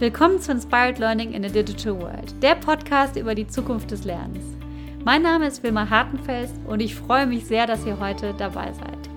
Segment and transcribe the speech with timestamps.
[0.00, 4.44] Willkommen zu Inspired Learning in a Digital World, der Podcast über die Zukunft des Lernens.
[5.04, 9.10] Mein Name ist Wilma Hartenfels und ich freue mich sehr, dass ihr heute dabei seid.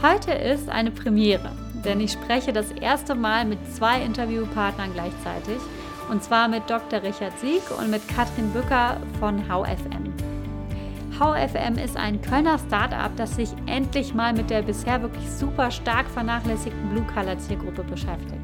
[0.00, 1.50] Heute ist eine Premiere,
[1.84, 5.58] denn ich spreche das erste Mal mit zwei Interviewpartnern gleichzeitig,
[6.08, 7.02] und zwar mit Dr.
[7.02, 10.14] Richard Sieg und mit Katrin Bücker von HFM.
[11.18, 16.08] HFM ist ein Kölner Startup, das sich endlich mal mit der bisher wirklich super stark
[16.08, 18.39] vernachlässigten Blue-Color-Zielgruppe beschäftigt.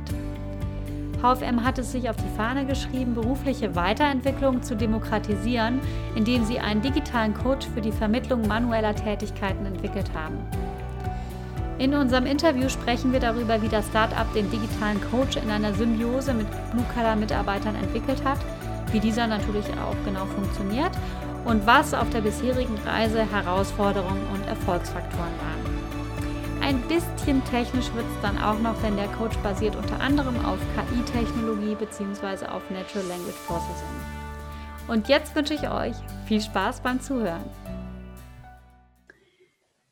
[1.27, 5.81] HFM hat es sich auf die Fahne geschrieben, berufliche Weiterentwicklung zu demokratisieren,
[6.15, 10.39] indem sie einen digitalen Coach für die Vermittlung manueller Tätigkeiten entwickelt haben.
[11.79, 16.33] In unserem Interview sprechen wir darüber, wie das Startup den digitalen Coach in einer Symbiose
[16.33, 18.39] mit Blue-Color-Mitarbeitern entwickelt hat,
[18.93, 20.93] wie dieser natürlich auch genau funktioniert
[21.45, 25.66] und was auf der bisherigen Reise Herausforderungen und Erfolgsfaktoren waren.
[26.67, 30.59] Ein bisschen technisch wird es dann auch noch, denn der Coach basiert unter anderem auf
[30.75, 32.47] KI-Technologie bzw.
[32.47, 33.87] auf Natural Language Processing.
[34.89, 35.95] Und jetzt wünsche ich euch
[36.27, 37.45] viel Spaß beim Zuhören.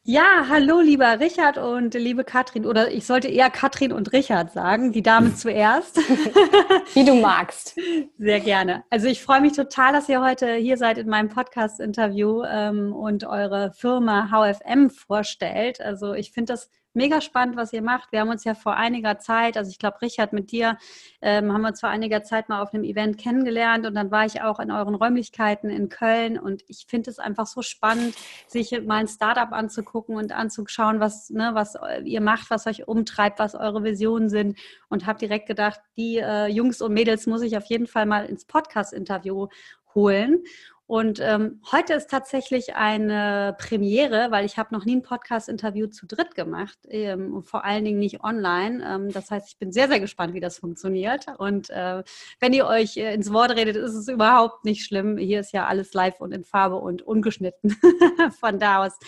[0.06, 2.66] Ja, hallo lieber Richard und liebe Katrin.
[2.66, 5.96] Oder ich sollte eher Katrin und Richard sagen, die Dame zuerst.
[6.94, 7.74] Wie du magst.
[8.18, 8.84] Sehr gerne.
[8.90, 13.24] Also ich freue mich total, dass ihr heute hier seid in meinem Podcast-Interview ähm, und
[13.24, 15.80] eure Firma HFM vorstellt.
[15.80, 18.12] Also ich finde das mega spannend, was ihr macht.
[18.12, 20.78] Wir haben uns ja vor einiger Zeit, also ich glaube, Richard, mit dir
[21.20, 24.24] ähm, haben wir uns vor einiger Zeit mal auf einem Event kennengelernt und dann war
[24.24, 28.14] ich auch in euren Räumlichkeiten in Köln und ich finde es einfach so spannend,
[28.46, 33.38] sich mal ein Startup anzugucken und anzuschauen, was, ne, was ihr macht, was euch umtreibt,
[33.38, 34.58] was eure Visionen sind
[34.88, 38.26] und habe direkt gedacht, die äh, Jungs und Mädels muss ich auf jeden Fall mal
[38.26, 39.48] ins Podcast-Interview
[39.94, 40.44] holen.
[40.86, 46.06] Und ähm, heute ist tatsächlich eine Premiere, weil ich habe noch nie ein Podcast-Interview zu
[46.06, 48.84] dritt gemacht, ähm, vor allen Dingen nicht online.
[48.86, 51.26] Ähm, das heißt, ich bin sehr, sehr gespannt, wie das funktioniert.
[51.38, 52.02] Und äh,
[52.38, 55.16] wenn ihr euch äh, ins Wort redet, ist es überhaupt nicht schlimm.
[55.16, 57.76] Hier ist ja alles live und in Farbe und ungeschnitten.
[58.38, 58.98] Von da aus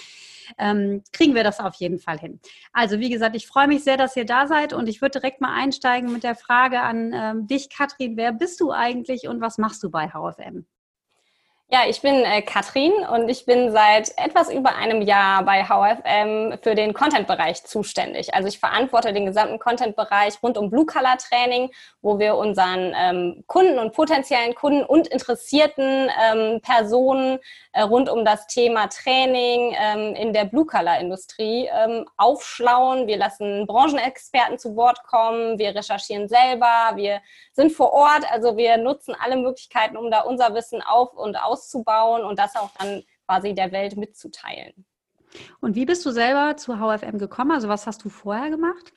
[0.58, 2.40] ähm, kriegen wir das auf jeden Fall hin.
[2.72, 5.42] Also wie gesagt, ich freue mich sehr, dass ihr da seid und ich würde direkt
[5.42, 8.16] mal einsteigen mit der Frage an ähm, dich, Katrin.
[8.16, 10.64] Wer bist du eigentlich und was machst du bei HFM?
[11.68, 16.58] Ja, ich bin äh, Katrin und ich bin seit etwas über einem Jahr bei HFM
[16.62, 18.34] für den Content-Bereich zuständig.
[18.34, 21.72] Also ich verantworte den gesamten Content-Bereich rund um Blue-Color-Training,
[22.02, 27.40] wo wir unseren ähm, Kunden und potenziellen Kunden und interessierten ähm, Personen
[27.72, 33.08] äh, rund um das Thema Training ähm, in der Blue-Color-Industrie ähm, aufschlauen.
[33.08, 37.22] Wir lassen Branchenexperten zu Wort kommen, wir recherchieren selber, wir
[37.54, 41.55] sind vor Ort, also wir nutzen alle Möglichkeiten, um da unser Wissen auf und aus
[41.56, 44.86] auszubauen und das auch dann quasi der Welt mitzuteilen.
[45.60, 47.52] Und wie bist du selber zu HFM gekommen?
[47.52, 48.92] Also was hast du vorher gemacht?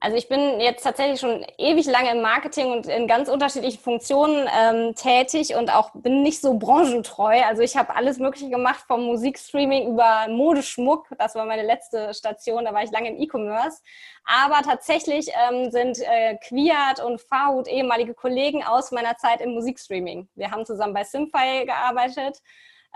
[0.00, 4.48] Also ich bin jetzt tatsächlich schon ewig lange im Marketing und in ganz unterschiedlichen Funktionen
[4.56, 7.42] ähm, tätig und auch bin nicht so branchentreu.
[7.42, 11.08] Also ich habe alles Mögliche gemacht, vom Musikstreaming über Modeschmuck.
[11.18, 13.82] Das war meine letzte Station, da war ich lange im E-Commerce.
[14.24, 20.28] Aber tatsächlich ähm, sind äh, Quiat und Farhut ehemalige Kollegen aus meiner Zeit im Musikstreaming.
[20.34, 22.38] Wir haben zusammen bei Simfy gearbeitet,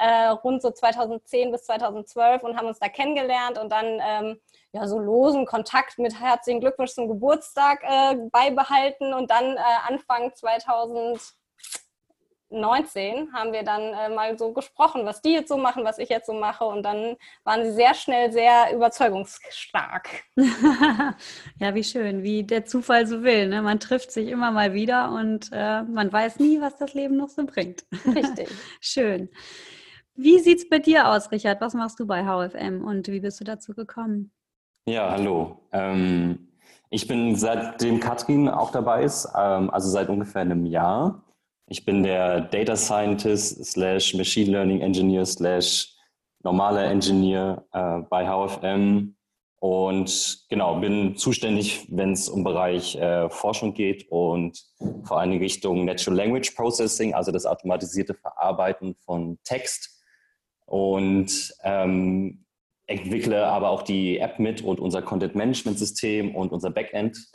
[0.02, 4.00] äh, rund so 2010 bis 2012 und haben uns da kennengelernt und dann...
[4.00, 4.40] Ähm,
[4.72, 10.34] ja, so losen Kontakt mit herzlichen Glückwunsch zum Geburtstag äh, beibehalten und dann äh, Anfang
[10.34, 16.08] 2019 haben wir dann äh, mal so gesprochen, was die jetzt so machen, was ich
[16.08, 20.08] jetzt so mache und dann waren sie sehr schnell sehr überzeugungsstark.
[20.36, 21.14] ja,
[21.74, 23.48] wie schön, wie der Zufall so will.
[23.48, 23.60] Ne?
[23.60, 27.28] Man trifft sich immer mal wieder und äh, man weiß nie, was das Leben noch
[27.28, 27.84] so bringt.
[28.06, 28.48] Richtig.
[28.80, 29.28] schön.
[30.14, 31.60] Wie sieht es bei dir aus, Richard?
[31.60, 34.30] Was machst du bei HFM und wie bist du dazu gekommen?
[34.86, 35.58] Ja, hallo.
[35.72, 36.48] Ähm,
[36.90, 41.24] ich bin seitdem Katrin auch dabei ist, ähm, also seit ungefähr einem Jahr.
[41.66, 45.96] Ich bin der Data Scientist slash Machine Learning Engineer slash
[46.42, 49.14] normaler Engineer äh, bei HFM
[49.60, 54.60] und genau, bin zuständig, wenn es um Bereich äh, Forschung geht und
[55.04, 60.02] vor allem Richtung Natural Language Processing, also das automatisierte Verarbeiten von Text.
[60.72, 62.47] Und ähm,
[62.86, 67.30] entwickle aber auch die App mit und unser Content-Management-System und unser Backend.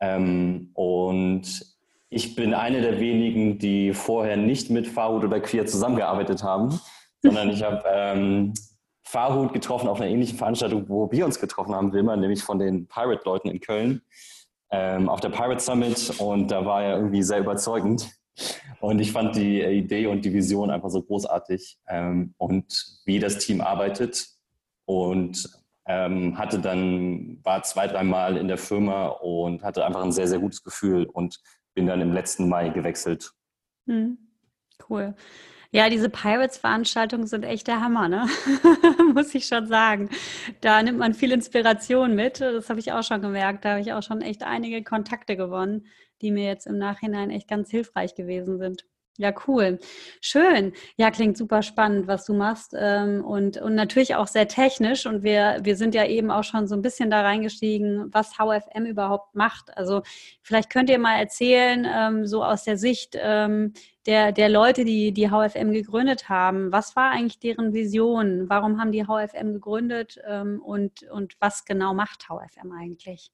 [0.00, 1.76] Ähm, und
[2.08, 6.80] ich bin eine der wenigen, die vorher nicht mit Farhut oder Queer zusammengearbeitet haben,
[7.22, 8.54] sondern ich habe ähm,
[9.04, 12.88] Farhut getroffen auf einer ähnlichen Veranstaltung, wo wir uns getroffen haben, Wilma, nämlich von den
[12.88, 14.00] Pirate-Leuten in Köln
[14.70, 18.10] ähm, auf der Pirate Summit und da war er irgendwie sehr überzeugend.
[18.80, 23.38] Und ich fand die Idee und die Vision einfach so großartig ähm, und wie das
[23.38, 24.26] Team arbeitet
[24.84, 25.48] und
[25.88, 30.40] Ähm, hatte dann, war zwei, dreimal in der Firma und hatte einfach ein sehr, sehr
[30.40, 31.38] gutes Gefühl und
[31.74, 33.30] bin dann im letzten Mai gewechselt.
[33.86, 34.18] Hm.
[34.90, 35.14] Cool.
[35.70, 38.26] Ja, diese Pirates-Veranstaltungen sind echt der Hammer, ne?
[39.14, 40.08] Muss ich schon sagen.
[40.60, 42.40] Da nimmt man viel Inspiration mit.
[42.40, 43.64] Das habe ich auch schon gemerkt.
[43.64, 45.86] Da habe ich auch schon echt einige Kontakte gewonnen,
[46.22, 48.84] die mir jetzt im Nachhinein echt ganz hilfreich gewesen sind.
[49.18, 49.78] Ja, cool.
[50.20, 50.72] Schön.
[50.98, 52.74] Ja, klingt super spannend, was du machst.
[52.78, 55.06] Ähm, und, und natürlich auch sehr technisch.
[55.06, 58.84] Und wir, wir sind ja eben auch schon so ein bisschen da reingestiegen, was HFM
[58.84, 59.76] überhaupt macht.
[59.76, 60.02] Also
[60.42, 63.72] vielleicht könnt ihr mal erzählen, ähm, so aus der Sicht ähm,
[64.06, 68.50] der, der Leute, die die HFM gegründet haben, was war eigentlich deren Vision?
[68.50, 70.18] Warum haben die HFM gegründet?
[70.62, 73.32] Und, und was genau macht HFM eigentlich?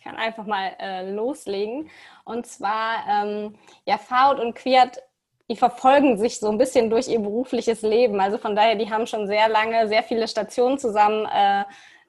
[0.00, 1.90] Ich kann einfach mal äh, loslegen.
[2.24, 3.54] Und zwar, ähm,
[3.84, 4.96] ja, Faud und Quiert,
[5.50, 8.18] die verfolgen sich so ein bisschen durch ihr berufliches Leben.
[8.18, 11.64] Also von daher, die haben schon sehr lange, sehr viele Stationen zusammen, äh,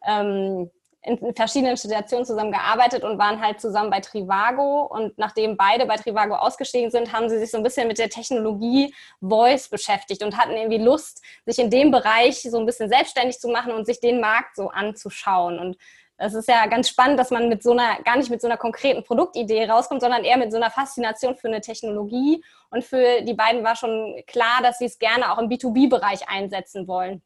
[0.08, 0.72] ähm,
[1.02, 4.84] in verschiedenen Stationen zusammen gearbeitet und waren halt zusammen bei Trivago.
[4.84, 8.10] Und nachdem beide bei Trivago ausgestiegen sind, haben sie sich so ein bisschen mit der
[8.10, 13.38] Technologie Voice beschäftigt und hatten irgendwie Lust, sich in dem Bereich so ein bisschen selbstständig
[13.38, 15.60] zu machen und sich den Markt so anzuschauen.
[15.60, 15.76] Und
[16.24, 18.58] es ist ja ganz spannend, dass man mit so einer, gar nicht mit so einer
[18.58, 22.44] konkreten Produktidee rauskommt, sondern eher mit so einer Faszination für eine Technologie.
[22.70, 26.88] Und für die beiden war schon klar, dass sie es gerne auch im B2B-Bereich einsetzen
[26.88, 27.24] wollen.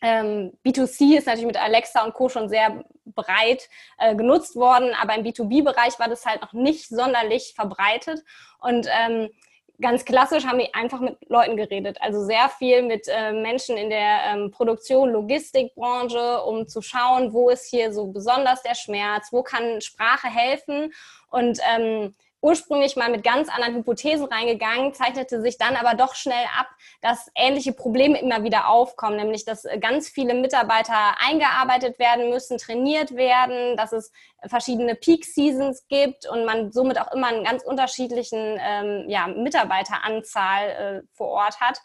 [0.00, 2.30] Ähm, B2C ist natürlich mit Alexa und Co.
[2.30, 3.68] schon sehr breit
[3.98, 8.24] äh, genutzt worden, aber im B2B-Bereich war das halt noch nicht sonderlich verbreitet.
[8.58, 9.28] Und ähm,
[9.80, 11.98] ganz klassisch haben wir einfach mit Leuten geredet.
[12.00, 17.50] Also sehr viel mit äh, Menschen in der ähm, Produktion, Logistikbranche, um zu schauen, wo
[17.50, 20.92] ist hier so besonders der Schmerz, wo kann Sprache helfen.
[21.30, 26.44] Und ähm, ursprünglich mal mit ganz anderen Hypothesen reingegangen, zeichnete sich dann aber doch schnell
[26.58, 26.68] ab,
[27.00, 32.58] dass ähnliche Probleme immer wieder aufkommen, nämlich dass äh, ganz viele Mitarbeiter eingearbeitet werden müssen,
[32.58, 34.12] trainiert werden, dass es
[34.46, 40.68] verschiedene Peak Seasons gibt und man somit auch immer einen ganz unterschiedlichen ähm, ja, Mitarbeiteranzahl
[40.68, 41.80] äh, vor Ort hat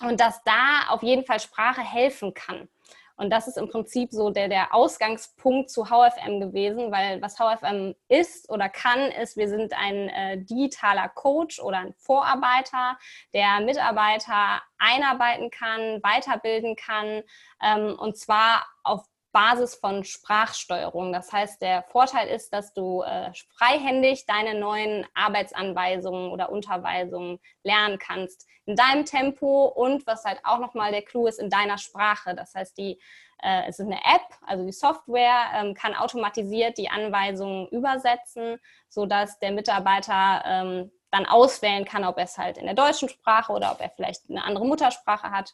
[0.00, 2.68] und dass da auf jeden Fall Sprache helfen kann.
[3.16, 7.94] Und das ist im Prinzip so der, der Ausgangspunkt zu HFM gewesen, weil was HFM
[8.08, 12.98] ist oder kann, ist, wir sind ein äh, digitaler Coach oder ein Vorarbeiter,
[13.32, 17.22] der Mitarbeiter einarbeiten kann, weiterbilden kann
[17.62, 19.02] ähm, und zwar auf
[19.36, 21.12] Basis von Sprachsteuerung.
[21.12, 27.98] Das heißt, der Vorteil ist, dass du äh, freihändig deine neuen Arbeitsanweisungen oder Unterweisungen lernen
[27.98, 32.34] kannst in deinem Tempo und was halt auch nochmal der Clou ist, in deiner Sprache.
[32.34, 32.98] Das heißt, die,
[33.42, 38.58] äh, es ist eine App, also die Software ähm, kann automatisiert die Anweisungen übersetzen,
[38.88, 43.52] sodass der Mitarbeiter ähm, dann auswählen kann, ob er es halt in der deutschen Sprache
[43.52, 45.52] oder ob er vielleicht eine andere Muttersprache hat.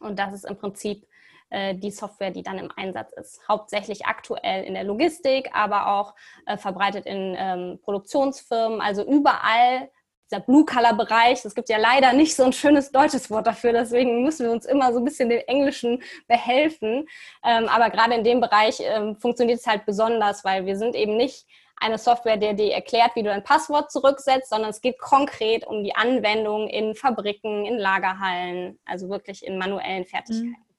[0.00, 1.06] Und das ist im Prinzip
[1.50, 3.40] äh, die Software, die dann im Einsatz ist.
[3.48, 6.14] Hauptsächlich aktuell in der Logistik, aber auch
[6.46, 9.90] äh, verbreitet in ähm, Produktionsfirmen, also überall
[10.30, 11.44] dieser Blue-Color-Bereich.
[11.44, 14.64] Es gibt ja leider nicht so ein schönes deutsches Wort dafür, deswegen müssen wir uns
[14.64, 17.08] immer so ein bisschen den Englischen behelfen.
[17.44, 21.16] Ähm, aber gerade in dem Bereich ähm, funktioniert es halt besonders, weil wir sind eben
[21.16, 21.46] nicht
[21.80, 25.82] eine Software, der dir erklärt, wie du dein Passwort zurücksetzt, sondern es geht konkret um
[25.82, 30.50] die Anwendung in Fabriken, in Lagerhallen, also wirklich in manuellen Fertigkeiten.
[30.50, 30.69] Mhm.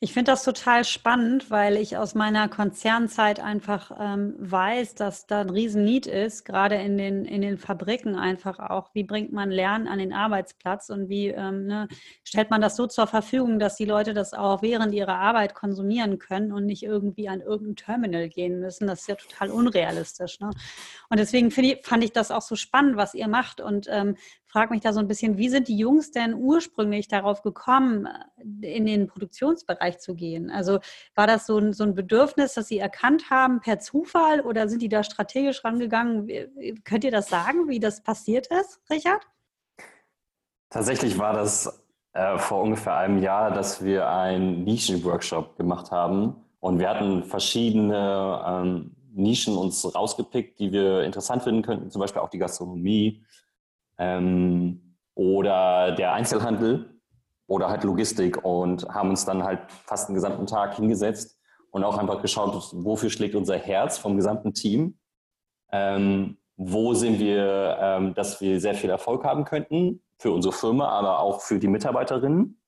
[0.00, 5.40] Ich finde das total spannend, weil ich aus meiner Konzernzeit einfach ähm, weiß, dass da
[5.40, 8.90] ein Riesen-Need ist, gerade in den, in den Fabriken einfach auch.
[8.92, 11.88] Wie bringt man Lernen an den Arbeitsplatz und wie ähm, ne,
[12.22, 16.18] stellt man das so zur Verfügung, dass die Leute das auch während ihrer Arbeit konsumieren
[16.18, 18.86] können und nicht irgendwie an irgendein Terminal gehen müssen?
[18.86, 20.38] Das ist ja total unrealistisch.
[20.40, 20.50] Ne?
[21.08, 24.16] Und deswegen ich, fand ich das auch so spannend, was ihr macht und ähm,
[24.54, 28.06] frage mich da so ein bisschen, wie sind die Jungs denn ursprünglich darauf gekommen,
[28.60, 30.48] in den Produktionsbereich zu gehen?
[30.48, 30.78] Also
[31.16, 34.80] war das so ein, so ein Bedürfnis, das sie erkannt haben per Zufall oder sind
[34.80, 36.28] die da strategisch rangegangen?
[36.84, 39.26] Könnt ihr das sagen, wie das passiert ist, Richard?
[40.70, 46.78] Tatsächlich war das äh, vor ungefähr einem Jahr, dass wir einen Nischenworkshop gemacht haben und
[46.78, 52.30] wir hatten verschiedene ähm, Nischen uns rausgepickt, die wir interessant finden könnten, zum Beispiel auch
[52.30, 53.24] die Gastronomie,
[53.98, 57.00] ähm, oder der Einzelhandel
[57.46, 61.38] oder halt Logistik und haben uns dann halt fast den gesamten Tag hingesetzt
[61.70, 64.98] und auch einfach geschaut, wofür schlägt unser Herz vom gesamten Team.
[65.72, 70.88] Ähm, wo sind wir, ähm, dass wir sehr viel Erfolg haben könnten für unsere Firma,
[70.88, 72.60] aber auch für die Mitarbeiterinnen.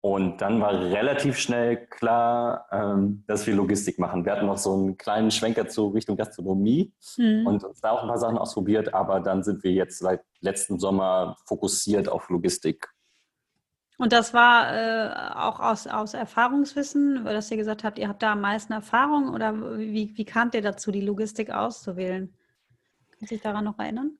[0.00, 4.24] Und dann war relativ schnell klar, ähm, dass wir Logistik machen.
[4.24, 7.46] Wir hatten noch so einen kleinen Schwenker zu Richtung Gastronomie mhm.
[7.46, 10.78] und uns da auch ein paar Sachen ausprobiert, aber dann sind wir jetzt seit letzten
[10.78, 12.88] Sommer fokussiert auf Logistik.
[13.98, 18.32] Und das war äh, auch aus, aus Erfahrungswissen, dass ihr gesagt habt, ihr habt da
[18.32, 22.32] am meisten Erfahrung oder wie, wie kamt ihr dazu, die Logistik auszuwählen?
[23.12, 24.18] Kannst du dich daran noch erinnern?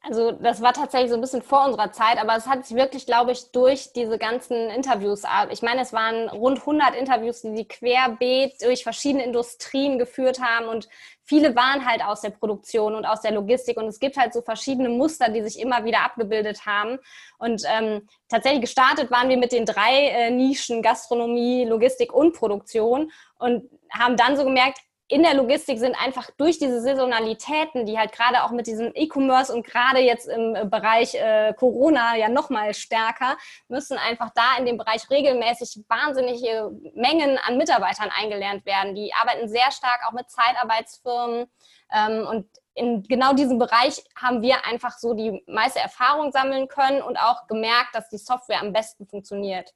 [0.00, 3.04] Also das war tatsächlich so ein bisschen vor unserer Zeit, aber es hat sich wirklich,
[3.04, 7.68] glaube ich, durch diese ganzen Interviews, ich meine, es waren rund 100 Interviews, die die
[7.68, 10.88] querbeet durch verschiedene Industrien geführt haben und
[11.24, 14.40] viele waren halt aus der Produktion und aus der Logistik und es gibt halt so
[14.40, 16.98] verschiedene Muster, die sich immer wieder abgebildet haben.
[17.38, 23.10] Und ähm, tatsächlich gestartet waren wir mit den drei äh, Nischen Gastronomie, Logistik und Produktion
[23.38, 24.78] und haben dann so gemerkt,
[25.10, 29.52] in der Logistik sind einfach durch diese Saisonalitäten, die halt gerade auch mit diesem E-Commerce
[29.52, 33.38] und gerade jetzt im Bereich äh, Corona ja nochmal stärker,
[33.68, 38.94] müssen einfach da in dem Bereich regelmäßig wahnsinnige Mengen an Mitarbeitern eingelernt werden.
[38.94, 41.46] Die arbeiten sehr stark auch mit Zeitarbeitsfirmen
[41.90, 47.00] ähm, und in genau diesem Bereich haben wir einfach so die meiste Erfahrung sammeln können
[47.00, 49.72] und auch gemerkt, dass die Software am besten funktioniert.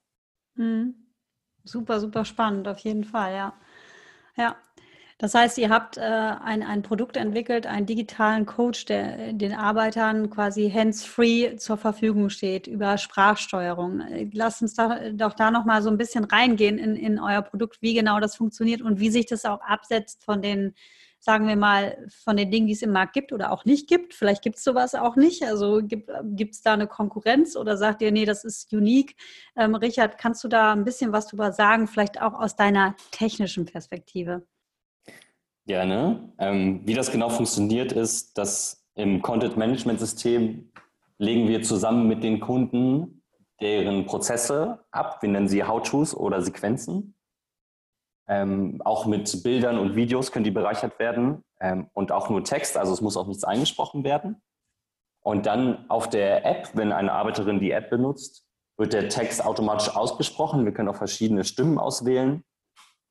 [0.54, 0.94] Mhm.
[1.64, 3.52] Super, super spannend, auf jeden Fall, ja.
[4.36, 4.56] Ja,
[5.22, 10.30] das heißt, ihr habt äh, ein, ein Produkt entwickelt, einen digitalen Coach, der den Arbeitern
[10.30, 14.02] quasi hands-free zur Verfügung steht über Sprachsteuerung.
[14.32, 17.94] Lasst uns da, doch da nochmal so ein bisschen reingehen in, in euer Produkt, wie
[17.94, 20.74] genau das funktioniert und wie sich das auch absetzt von den,
[21.20, 24.14] sagen wir mal, von den Dingen, die es im Markt gibt oder auch nicht gibt.
[24.14, 25.44] Vielleicht gibt es sowas auch nicht.
[25.44, 26.10] Also gibt
[26.52, 29.14] es da eine Konkurrenz oder sagt ihr, nee, das ist unique?
[29.54, 33.66] Ähm, Richard, kannst du da ein bisschen was drüber sagen, vielleicht auch aus deiner technischen
[33.66, 34.44] Perspektive?
[35.66, 36.32] Gerne.
[36.38, 40.72] Ähm, wie das genau funktioniert, ist, dass im Content Management System
[41.18, 43.22] legen wir zusammen mit den Kunden
[43.60, 45.22] deren Prozesse ab.
[45.22, 47.14] Wir nennen sie How-Tos oder Sequenzen.
[48.28, 52.76] Ähm, auch mit Bildern und Videos können die bereichert werden ähm, und auch nur Text,
[52.76, 54.42] also es muss auch nichts eingesprochen werden.
[55.24, 58.44] Und dann auf der App, wenn eine Arbeiterin die App benutzt,
[58.76, 60.64] wird der Text automatisch ausgesprochen.
[60.64, 62.42] Wir können auch verschiedene Stimmen auswählen.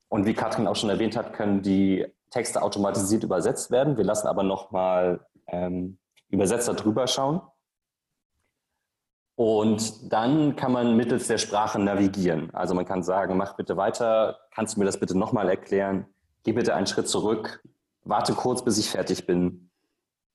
[0.10, 3.98] Und wie Katrin auch schon erwähnt hat, können die Texte automatisiert übersetzt werden.
[3.98, 7.42] Wir lassen aber nochmal ähm, Übersetzer drüber schauen.
[9.36, 12.54] Und dann kann man mittels der Sprache navigieren.
[12.54, 16.06] Also man kann sagen, mach bitte weiter, kannst du mir das bitte nochmal erklären,
[16.44, 17.64] geh bitte einen Schritt zurück,
[18.04, 19.70] warte kurz, bis ich fertig bin.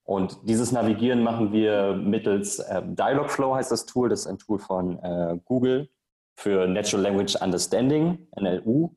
[0.03, 4.59] Und dieses Navigieren machen wir mittels äh, Dialogflow heißt das Tool, das ist ein Tool
[4.59, 5.89] von äh, Google
[6.37, 8.95] für Natural Language Understanding, NLU.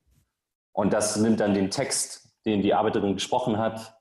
[0.72, 3.96] Und das nimmt dann den Text den die Arbeiterin gesprochen hat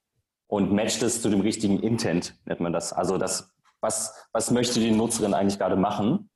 [0.49, 2.93] und matcht es zu dem richtigen Intent, nennt man das.
[2.93, 6.31] Also das, was, was möchte die Nutzerin eigentlich gerade machen?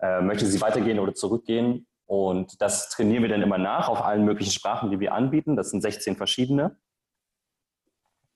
[0.00, 1.86] Äh, möchte sie weitergehen oder zurückgehen?
[2.06, 5.56] Und das trainieren wir dann immer nach auf allen möglichen Sprachen, die wir anbieten.
[5.56, 6.76] Das sind 16 verschiedene.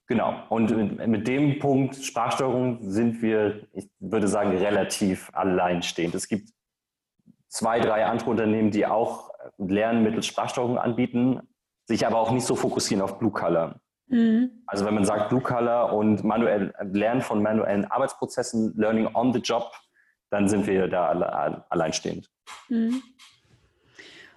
[0.07, 0.43] Genau.
[0.49, 0.75] Und
[1.07, 6.15] mit dem Punkt Sprachsteuerung sind wir, ich würde sagen, relativ alleinstehend.
[6.15, 6.49] Es gibt
[7.49, 11.41] zwei, drei andere Unternehmen, die auch Lernen mittels Sprachsteuerung anbieten
[11.89, 13.81] sich aber auch nicht so fokussieren auf Blue Color.
[14.09, 14.63] Mhm.
[14.67, 19.41] Also wenn man sagt Blue Color und manuell Lernen von manuellen Arbeitsprozessen, Learning on the
[19.41, 19.73] Job,
[20.31, 22.31] dann sind wir da alleinstehend.
[22.69, 23.03] Mhm.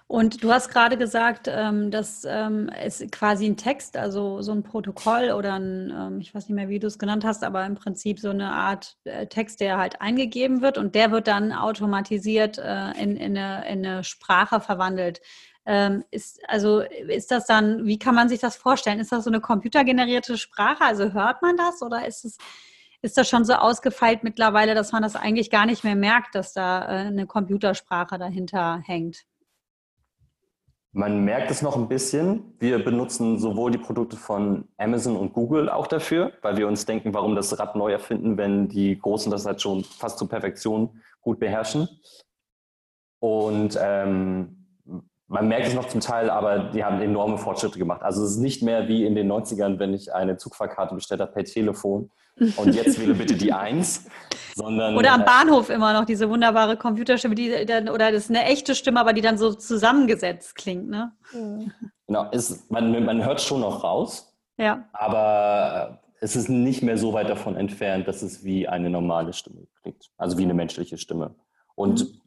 [0.06, 4.62] Und du hast gerade gesagt, ähm, dass ähm, es quasi ein Text, also so ein
[4.62, 7.76] Protokoll oder ein, ähm, ich weiß nicht mehr, wie du es genannt hast, aber im
[7.76, 12.58] Prinzip so eine Art äh, Text, der halt eingegeben wird und der wird dann automatisiert
[12.58, 15.22] äh, in, in, eine, in eine Sprache verwandelt.
[15.64, 18.98] Ähm, ist, also ist das dann, wie kann man sich das vorstellen?
[18.98, 20.82] Ist das so eine computergenerierte Sprache?
[20.84, 22.38] Also hört man das oder ist es,
[23.00, 26.52] ist das schon so ausgefeilt mittlerweile, dass man das eigentlich gar nicht mehr merkt, dass
[26.52, 29.24] da äh, eine Computersprache dahinter hängt?
[30.94, 32.54] Man merkt es noch ein bisschen.
[32.58, 37.14] Wir benutzen sowohl die Produkte von Amazon und Google auch dafür, weil wir uns denken,
[37.14, 41.40] warum das Rad neu erfinden, wenn die Großen das halt schon fast zur Perfektion gut
[41.40, 41.88] beherrschen.
[43.20, 44.61] Und ähm,
[45.32, 48.02] man merkt es noch zum Teil, aber die haben enorme Fortschritte gemacht.
[48.02, 51.32] Also es ist nicht mehr wie in den 90ern, wenn ich eine Zugfahrkarte bestellt habe
[51.32, 52.10] per Telefon
[52.56, 54.06] und jetzt wähle bitte die Eins.
[54.54, 58.30] Sondern, oder am äh, Bahnhof immer noch diese wunderbare Computerstimme, die dann, oder das ist
[58.30, 61.12] eine echte Stimme, aber die dann so zusammengesetzt klingt, ne?
[62.06, 64.84] Genau, ist, man, man hört schon noch raus, ja.
[64.92, 69.66] aber es ist nicht mehr so weit davon entfernt, dass es wie eine normale Stimme
[69.80, 71.34] klingt, also wie eine menschliche Stimme.
[71.74, 72.20] Und mhm.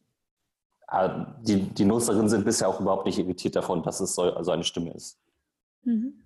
[1.42, 4.64] Die, die Nutzerinnen sind bisher auch überhaupt nicht irritiert davon, dass es so also eine
[4.64, 5.20] Stimme ist.
[5.84, 6.26] Mhm.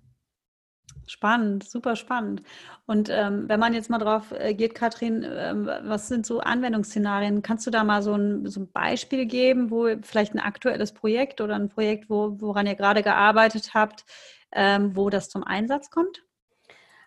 [1.06, 2.42] Spannend, super spannend.
[2.86, 7.42] Und ähm, wenn man jetzt mal drauf äh, geht, Katrin, ähm, was sind so Anwendungsszenarien?
[7.42, 11.40] Kannst du da mal so ein, so ein, Beispiel geben, wo vielleicht ein aktuelles Projekt
[11.40, 14.04] oder ein Projekt, wo, woran ihr gerade gearbeitet habt,
[14.52, 16.22] ähm, wo das zum Einsatz kommt?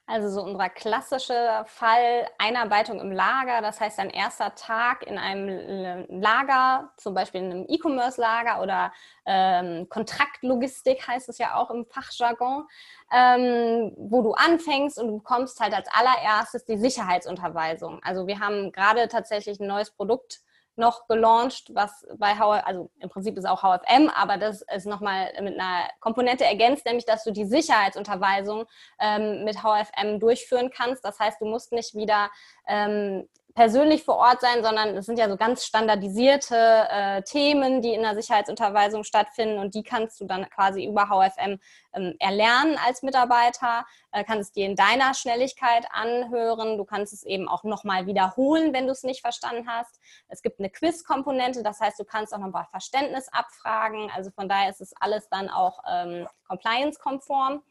[0.06, 6.06] Also so unser klassischer Fall Einarbeitung im Lager, das heißt ein erster Tag in einem
[6.10, 8.92] Lager, zum Beispiel in einem E-Commerce-Lager oder
[9.26, 12.68] ähm, Kontraktlogistik heißt es ja auch im Fachjargon,
[13.14, 18.02] ähm, wo du anfängst und du bekommst halt als allererstes die Sicherheitsunterweisung.
[18.04, 20.42] Also wir haben gerade tatsächlich ein neues Produkt
[20.76, 25.32] noch gelauncht, was bei HF, also im Prinzip ist auch HFM, aber das ist nochmal
[25.42, 28.66] mit einer Komponente ergänzt, nämlich dass du die Sicherheitsunterweisung
[29.00, 31.06] ähm, mit HFM durchführen kannst.
[31.06, 32.30] Das heißt, du musst nicht wieder
[32.68, 36.56] ähm, persönlich vor Ort sein, sondern es sind ja so ganz standardisierte
[36.90, 41.60] äh, Themen, die in der Sicherheitsunterweisung stattfinden und die kannst du dann quasi über HFM
[41.94, 47.24] ähm, erlernen als Mitarbeiter, äh, kannst es dir in deiner Schnelligkeit anhören, du kannst es
[47.24, 50.00] eben auch nochmal wiederholen, wenn du es nicht verstanden hast.
[50.30, 54.72] Es gibt eine Quiz-Komponente, das heißt, du kannst auch nochmal Verständnis abfragen, also von daher
[54.72, 57.62] ist es alles dann auch ähm, compliance-konform.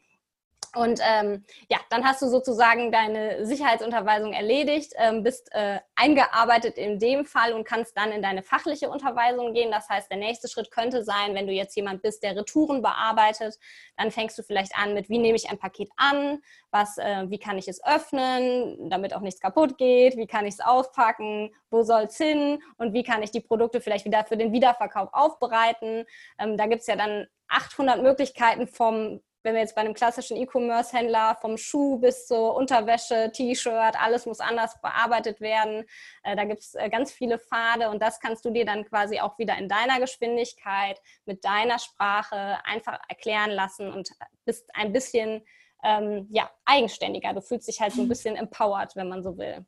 [0.75, 6.97] Und ähm, ja, dann hast du sozusagen deine Sicherheitsunterweisung erledigt, ähm, bist äh, eingearbeitet in
[6.97, 9.69] dem Fall und kannst dann in deine fachliche Unterweisung gehen.
[9.69, 13.59] Das heißt, der nächste Schritt könnte sein, wenn du jetzt jemand bist, der Retouren bearbeitet,
[13.97, 17.37] dann fängst du vielleicht an mit, wie nehme ich ein Paket an, was, äh, wie
[17.37, 21.83] kann ich es öffnen, damit auch nichts kaputt geht, wie kann ich es auspacken, wo
[21.83, 26.05] soll es hin und wie kann ich die Produkte vielleicht wieder für den Wiederverkauf aufbereiten.
[26.39, 30.37] Ähm, da gibt es ja dann 800 Möglichkeiten vom wenn wir jetzt bei einem klassischen
[30.37, 35.85] E-Commerce-Händler vom Schuh bis zur Unterwäsche, T-Shirt, alles muss anders bearbeitet werden.
[36.23, 39.19] Äh, da gibt es äh, ganz viele Pfade und das kannst du dir dann quasi
[39.19, 44.09] auch wieder in deiner Geschwindigkeit, mit deiner Sprache einfach erklären lassen und
[44.45, 45.43] bist ein bisschen
[45.83, 47.33] ähm, ja, eigenständiger.
[47.33, 49.65] Du fühlst dich halt so ein bisschen empowered, wenn man so will.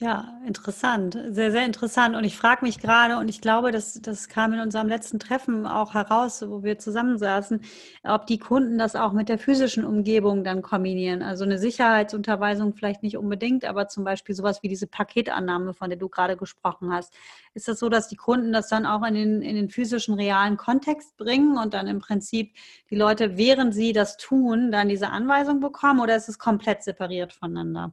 [0.00, 2.16] Ja, interessant, sehr, sehr interessant.
[2.16, 5.68] Und ich frage mich gerade, und ich glaube, das, das kam in unserem letzten Treffen
[5.68, 7.60] auch heraus, wo wir zusammensaßen,
[8.02, 11.22] ob die Kunden das auch mit der physischen Umgebung dann kombinieren.
[11.22, 15.98] Also eine Sicherheitsunterweisung vielleicht nicht unbedingt, aber zum Beispiel sowas wie diese Paketannahme, von der
[15.98, 17.14] du gerade gesprochen hast.
[17.54, 20.56] Ist das so, dass die Kunden das dann auch in den, in den physischen, realen
[20.56, 22.52] Kontext bringen und dann im Prinzip
[22.90, 27.32] die Leute, während sie das tun, dann diese Anweisung bekommen oder ist es komplett separiert
[27.32, 27.92] voneinander?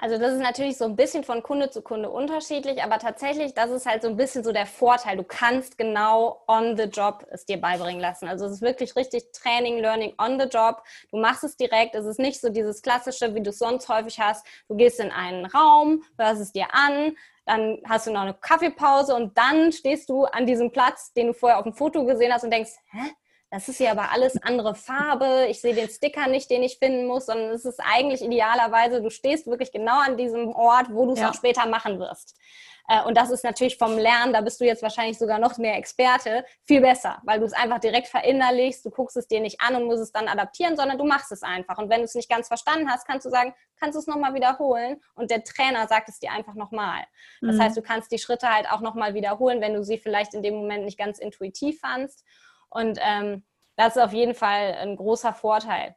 [0.00, 3.70] Also das ist natürlich so ein bisschen von Kunde zu Kunde unterschiedlich, aber tatsächlich, das
[3.70, 5.16] ist halt so ein bisschen so der Vorteil.
[5.16, 8.28] Du kannst genau on the job es dir beibringen lassen.
[8.28, 10.82] Also es ist wirklich richtig Training, Learning on the job.
[11.10, 11.94] Du machst es direkt.
[11.94, 14.46] Es ist nicht so dieses klassische, wie du es sonst häufig hast.
[14.68, 19.14] Du gehst in einen Raum, hörst es dir an, dann hast du noch eine Kaffeepause
[19.14, 22.44] und dann stehst du an diesem Platz, den du vorher auf dem Foto gesehen hast
[22.44, 23.10] und denkst, hä?
[23.50, 27.06] Das ist ja aber alles andere Farbe, ich sehe den Sticker nicht, den ich finden
[27.06, 31.12] muss, sondern es ist eigentlich idealerweise, du stehst wirklich genau an diesem Ort, wo du
[31.12, 31.30] es ja.
[31.30, 32.36] auch später machen wirst.
[32.88, 35.76] Äh, und das ist natürlich vom Lernen, da bist du jetzt wahrscheinlich sogar noch mehr
[35.76, 39.76] Experte, viel besser, weil du es einfach direkt verinnerlichst, du guckst es dir nicht an
[39.76, 41.78] und musst es dann adaptieren, sondern du machst es einfach.
[41.78, 44.34] Und wenn du es nicht ganz verstanden hast, kannst du sagen, kannst du es nochmal
[44.34, 47.04] wiederholen und der Trainer sagt es dir einfach nochmal.
[47.42, 47.62] Das mhm.
[47.62, 50.54] heißt, du kannst die Schritte halt auch nochmal wiederholen, wenn du sie vielleicht in dem
[50.54, 52.24] Moment nicht ganz intuitiv fandst.
[52.70, 53.44] Und ähm,
[53.76, 55.94] das ist auf jeden Fall ein großer Vorteil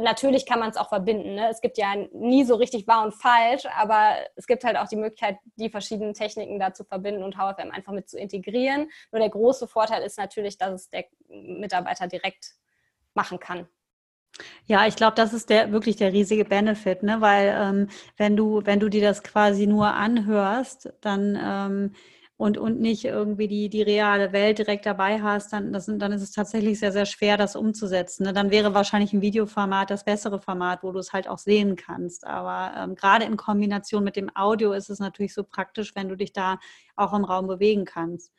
[0.00, 1.34] natürlich kann man es auch verbinden.
[1.34, 1.48] Ne?
[1.50, 4.96] Es gibt ja nie so richtig wahr und falsch, aber es gibt halt auch die
[4.96, 8.88] Möglichkeit, die verschiedenen Techniken da zu verbinden und HFM einfach mit zu integrieren.
[9.12, 12.54] Nur der große Vorteil ist natürlich, dass es der Mitarbeiter direkt
[13.14, 13.68] machen kann.
[14.66, 17.20] Ja, ich glaube, das ist der wirklich der riesige Benefit, ne?
[17.20, 21.94] Weil ähm, wenn du, wenn du dir das quasi nur anhörst, dann ähm,
[22.38, 26.22] und, und nicht irgendwie die, die reale Welt direkt dabei hast, dann, das, dann ist
[26.22, 28.22] es tatsächlich sehr, sehr schwer, das umzusetzen.
[28.22, 28.32] Ne?
[28.32, 32.24] Dann wäre wahrscheinlich ein Videoformat das bessere Format, wo du es halt auch sehen kannst.
[32.24, 36.16] Aber ähm, gerade in Kombination mit dem Audio ist es natürlich so praktisch, wenn du
[36.16, 36.60] dich da
[36.94, 38.32] auch im Raum bewegen kannst.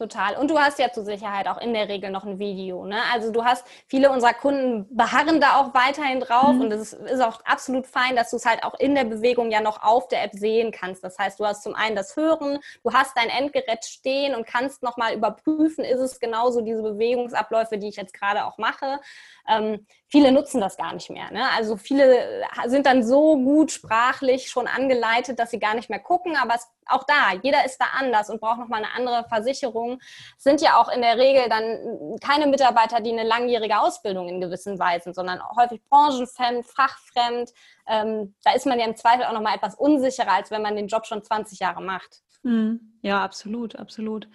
[0.00, 0.34] Total.
[0.36, 2.86] Und du hast ja zur Sicherheit auch in der Regel noch ein Video.
[2.86, 2.96] Ne?
[3.12, 6.62] Also du hast viele unserer Kunden beharren da auch weiterhin drauf mhm.
[6.62, 9.60] und es ist auch absolut fein, dass du es halt auch in der Bewegung ja
[9.60, 11.04] noch auf der App sehen kannst.
[11.04, 14.82] Das heißt, du hast zum einen das Hören, du hast dein Endgerät stehen und kannst
[14.82, 19.00] nochmal überprüfen, ist es genauso diese Bewegungsabläufe, die ich jetzt gerade auch mache.
[19.46, 21.30] Ähm, viele nutzen das gar nicht mehr.
[21.30, 21.48] Ne?
[21.56, 26.36] Also viele sind dann so gut sprachlich schon angeleitet, dass sie gar nicht mehr gucken.
[26.36, 30.00] Aber es, auch da, jeder ist da anders und braucht nochmal eine andere Versicherung.
[30.36, 34.80] Sind ja auch in der Regel dann keine Mitarbeiter, die eine langjährige Ausbildung in gewissen
[34.80, 37.50] Weisen, sondern häufig branchenfremd, fachfremd.
[37.86, 40.88] Ähm, da ist man ja im Zweifel auch nochmal etwas unsicherer, als wenn man den
[40.88, 42.22] Job schon 20 Jahre macht.
[42.42, 42.98] Hm.
[43.02, 44.28] Ja, absolut, absolut.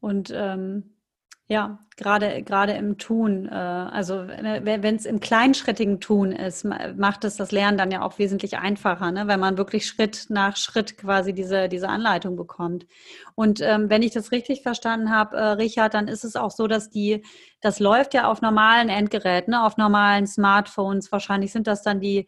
[0.00, 0.93] Und ähm
[1.46, 7.36] Ja, gerade gerade im Tun, äh, also wenn es im kleinschrittigen Tun ist, macht es
[7.36, 9.26] das Lernen dann ja auch wesentlich einfacher, ne?
[9.26, 12.86] wenn man wirklich Schritt nach Schritt quasi diese diese Anleitung bekommt.
[13.34, 16.66] Und ähm, wenn ich das richtig verstanden habe, äh, Richard, dann ist es auch so,
[16.66, 17.22] dass die
[17.60, 19.64] das läuft ja auf normalen Endgeräten, ne?
[19.64, 21.12] auf normalen Smartphones.
[21.12, 22.26] Wahrscheinlich sind das dann die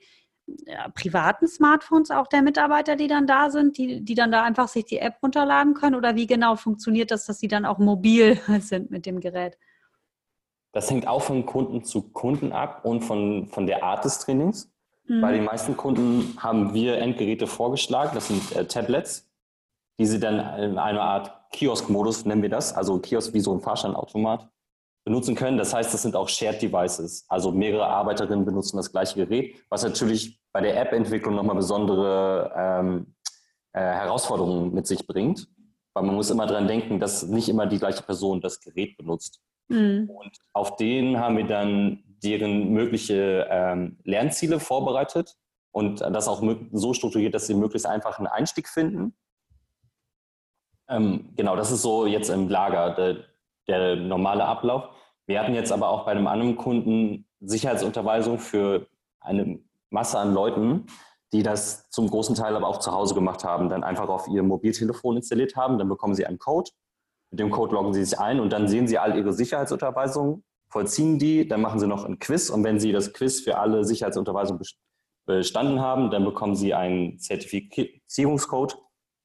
[0.67, 4.69] ja, privaten Smartphones auch der Mitarbeiter, die dann da sind, die, die dann da einfach
[4.69, 5.95] sich die App runterladen können?
[5.95, 9.59] Oder wie genau funktioniert das, dass sie dann auch mobil sind mit dem Gerät?
[10.73, 14.71] Das hängt auch von Kunden zu Kunden ab und von, von der Art des Trainings.
[15.07, 15.21] Mhm.
[15.21, 19.29] Bei den meisten Kunden haben wir Endgeräte vorgeschlagen, das sind äh, Tablets,
[19.99, 23.61] die sie dann in einer Art Kiosk-Modus, nennen wir das, also Kiosk wie so ein
[23.61, 24.49] Fahrstandautomat,
[25.07, 25.57] benutzen können.
[25.57, 27.25] Das heißt, das sind auch Shared Devices.
[27.29, 33.15] Also mehrere Arbeiterinnen benutzen das gleiche Gerät, was natürlich bei der App-Entwicklung nochmal besondere ähm,
[33.73, 35.49] äh, Herausforderungen mit sich bringt.
[35.95, 39.41] Weil man muss immer dran denken, dass nicht immer die gleiche Person das Gerät benutzt.
[39.69, 40.11] Mhm.
[40.11, 45.37] Und auf denen haben wir dann deren mögliche ähm, Lernziele vorbereitet
[45.71, 46.43] und das auch
[46.73, 49.15] so strukturiert, dass sie möglichst einfach einen Einstieg finden.
[50.89, 53.27] Ähm, genau, das ist so jetzt im Lager
[53.69, 54.89] der, normale Ablauf.
[55.27, 58.87] Wir hatten jetzt aber auch bei einem anderen Kunden Sicherheitsunterweisung für
[59.21, 59.59] eine
[59.91, 60.87] Masse an Leuten,
[61.33, 64.43] die das zum großen Teil aber auch zu Hause gemacht haben, dann einfach auf ihr
[64.43, 65.79] Mobiltelefon installiert haben.
[65.79, 66.71] Dann bekommen sie einen Code.
[67.31, 71.19] Mit dem Code loggen sie sich ein und dann sehen sie all ihre Sicherheitsunterweisungen, vollziehen
[71.19, 74.63] die, dann machen sie noch ein Quiz und wenn sie das Quiz für alle Sicherheitsunterweisungen
[75.27, 78.79] bestanden haben, dann bekommen sie einen Zertifizierungscode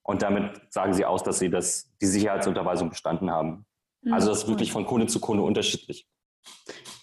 [0.04, 3.66] und damit sagen sie aus, dass sie das, die Sicherheitsunterweisung bestanden haben.
[4.10, 6.08] Also das ist wirklich von Kunde zu Kunde unterschiedlich.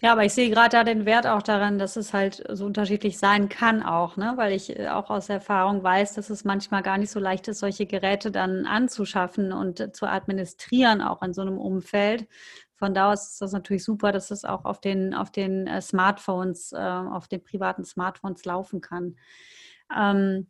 [0.01, 3.19] Ja, aber ich sehe gerade da den Wert auch daran, dass es halt so unterschiedlich
[3.19, 4.35] sein kann auch, ne?
[4.37, 7.59] weil ich äh, auch aus Erfahrung weiß, dass es manchmal gar nicht so leicht ist,
[7.59, 12.29] solche Geräte dann anzuschaffen und äh, zu administrieren, auch in so einem Umfeld.
[12.77, 15.81] Von da aus ist das natürlich super, dass es auch auf den, auf den äh,
[15.81, 19.17] Smartphones, auf den privaten Smartphones laufen kann.
[19.97, 20.47] Ähm,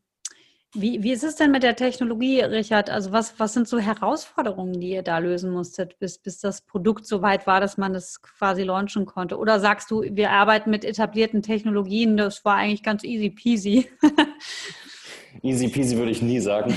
[0.75, 2.91] wie, wie ist es denn mit der Technologie, Richard?
[2.91, 7.07] Also was, was sind so Herausforderungen, die ihr da lösen musstet, bis, bis das Produkt
[7.07, 9.39] so weit war, dass man es quasi launchen konnte?
[9.39, 13.89] Oder sagst du, wir arbeiten mit etablierten Technologien, das war eigentlich ganz easy peasy?
[15.43, 16.75] easy peasy würde ich nie sagen.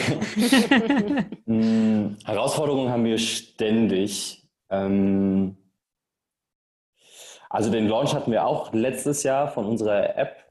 [1.45, 4.47] hm, Herausforderungen haben wir ständig.
[4.69, 5.57] Ähm,
[7.49, 10.45] also den Launch hatten wir auch letztes Jahr von unserer App,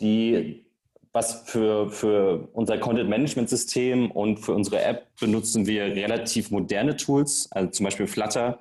[0.00, 0.69] die
[1.12, 7.70] was für, für unser Content-Management-System und für unsere App benutzen wir relativ moderne Tools, also
[7.70, 8.60] zum Beispiel Flutter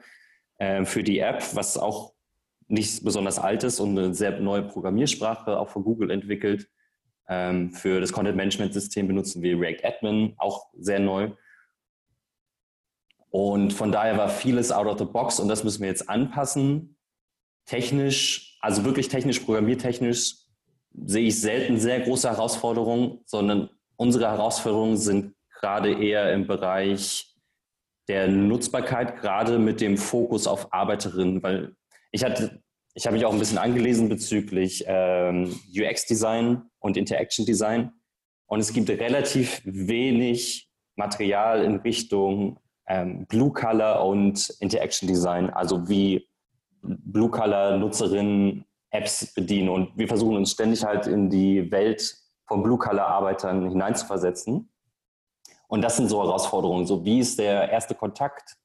[0.58, 2.14] äh, für die App, was auch
[2.68, 6.70] nicht besonders alt ist und eine sehr neue Programmiersprache auch von Google entwickelt.
[7.28, 11.32] Ähm, für das Content-Management-System benutzen wir React Admin, auch sehr neu.
[13.30, 16.98] Und von daher war vieles out of the box und das müssen wir jetzt anpassen.
[17.66, 20.49] Technisch, also wirklich technisch, programmiertechnisch
[20.94, 27.36] sehe ich selten sehr große Herausforderungen, sondern unsere Herausforderungen sind gerade eher im Bereich
[28.08, 31.76] der Nutzbarkeit, gerade mit dem Fokus auf Arbeiterinnen, weil
[32.12, 32.62] ich hatte,
[32.96, 37.92] ich habe mich auch ein bisschen angelesen bezüglich ähm, UX-Design und Interaction-Design.
[38.48, 45.88] Und es gibt relativ wenig Material in Richtung ähm, Blue Color und Interaction Design, also
[45.88, 46.28] wie
[46.82, 49.70] Blue Color Nutzerinnen Apps bedienen.
[49.70, 52.16] Und wir versuchen uns ständig halt in die Welt
[52.48, 54.72] von Blue-Color-Arbeitern hineinzuversetzen.
[55.68, 56.88] Und das sind so Herausforderungen.
[56.88, 58.58] So, wie ist der erste Kontakt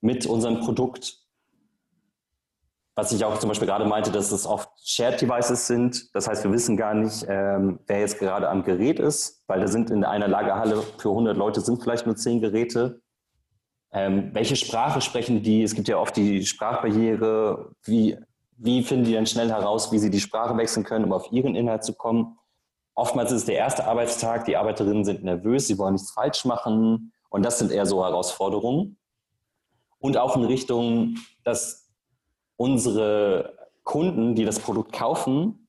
[0.00, 1.18] mit unserem Produkt?
[2.94, 6.14] Was ich auch zum Beispiel gerade meinte, dass es oft Shared Devices sind.
[6.14, 9.68] Das heißt, wir wissen gar nicht, ähm, wer jetzt gerade am Gerät ist, weil da
[9.68, 13.00] sind in einer Lagerhalle für 100 Leute sind vielleicht nur 10 Geräte.
[13.92, 15.62] Ähm, welche Sprache sprechen die?
[15.62, 17.72] Es gibt ja oft die Sprachbarriere.
[17.84, 18.18] Wie
[18.62, 21.54] wie finden die dann schnell heraus, wie sie die Sprache wechseln können, um auf ihren
[21.54, 22.38] Inhalt zu kommen?
[22.94, 27.12] Oftmals ist es der erste Arbeitstag, die Arbeiterinnen sind nervös, sie wollen nichts falsch machen
[27.30, 28.98] und das sind eher so Herausforderungen.
[29.98, 31.90] Und auch in Richtung, dass
[32.56, 35.68] unsere Kunden, die das Produkt kaufen,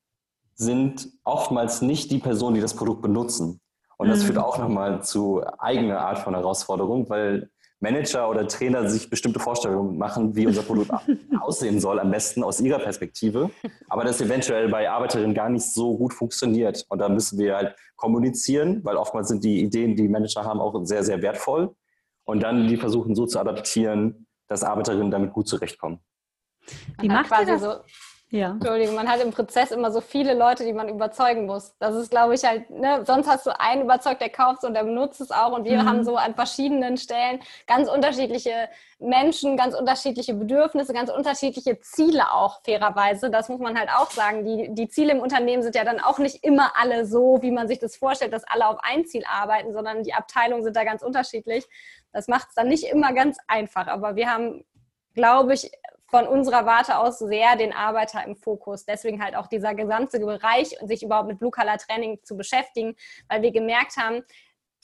[0.54, 3.60] sind oftmals nicht die Personen, die das Produkt benutzen.
[3.96, 4.26] Und das mhm.
[4.26, 7.50] führt auch nochmal zu eigener Art von Herausforderung, weil
[7.82, 10.90] Manager oder Trainer sich bestimmte Vorstellungen machen, wie unser Produkt
[11.40, 13.50] aussehen soll, am besten aus ihrer Perspektive,
[13.88, 16.86] aber das eventuell bei Arbeiterinnen gar nicht so gut funktioniert.
[16.88, 20.78] Und da müssen wir halt kommunizieren, weil oftmals sind die Ideen, die Manager haben, auch
[20.84, 21.74] sehr, sehr wertvoll.
[22.24, 25.98] Und dann die versuchen so zu adaptieren, dass Arbeiterinnen damit gut zurechtkommen.
[27.00, 27.62] Wie macht ihr das?
[27.62, 27.74] So
[28.32, 28.52] Ja.
[28.52, 31.74] Entschuldigung, man hat im Prozess immer so viele Leute, die man überzeugen muss.
[31.78, 34.72] Das ist, glaube ich, halt, ne, sonst hast du einen überzeugt, der kauft es und
[34.72, 35.52] der benutzt es auch.
[35.52, 35.86] Und wir mhm.
[35.86, 42.62] haben so an verschiedenen Stellen ganz unterschiedliche Menschen, ganz unterschiedliche Bedürfnisse, ganz unterschiedliche Ziele auch,
[42.64, 43.28] fairerweise.
[43.28, 44.46] Das muss man halt auch sagen.
[44.46, 47.68] Die, die Ziele im Unternehmen sind ja dann auch nicht immer alle so, wie man
[47.68, 51.02] sich das vorstellt, dass alle auf ein Ziel arbeiten, sondern die Abteilungen sind da ganz
[51.02, 51.66] unterschiedlich.
[52.14, 53.88] Das macht es dann nicht immer ganz einfach.
[53.88, 54.64] Aber wir haben,
[55.12, 55.70] glaube ich,
[56.12, 58.84] von unserer Warte aus sehr den Arbeiter im Fokus.
[58.84, 62.94] Deswegen halt auch dieser gesamte Bereich und sich überhaupt mit Blue Color Training zu beschäftigen,
[63.30, 64.22] weil wir gemerkt haben,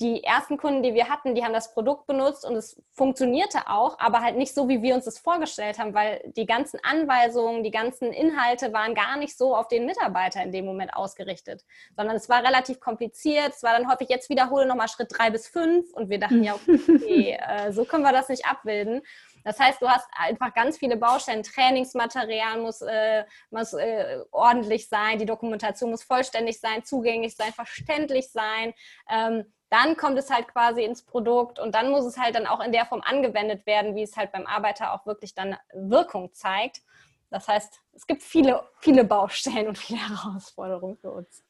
[0.01, 3.99] die ersten Kunden, die wir hatten, die haben das Produkt benutzt und es funktionierte auch,
[3.99, 7.73] aber halt nicht so, wie wir uns das vorgestellt haben, weil die ganzen Anweisungen, die
[7.73, 11.65] ganzen Inhalte waren gar nicht so auf den Mitarbeiter in dem Moment ausgerichtet,
[11.97, 13.55] sondern es war relativ kompliziert.
[13.55, 16.55] Es war dann häufig, jetzt wiederhole nochmal Schritt drei bis fünf und wir dachten ja,
[16.55, 19.03] okay, äh, so können wir das nicht abbilden.
[19.49, 21.43] Das heißt, du hast einfach ganz viele Baustellen.
[21.43, 28.31] Trainingsmaterial muss, äh, muss äh, ordentlich sein, die Dokumentation muss vollständig sein, zugänglich sein, verständlich
[28.31, 28.75] sein.
[29.09, 32.61] Ähm, dann kommt es halt quasi ins Produkt und dann muss es halt dann auch
[32.61, 36.83] in der Form angewendet werden, wie es halt beim Arbeiter auch wirklich dann Wirkung zeigt.
[37.31, 41.43] Das heißt, es gibt viele, viele Baustellen und viele Herausforderungen für uns.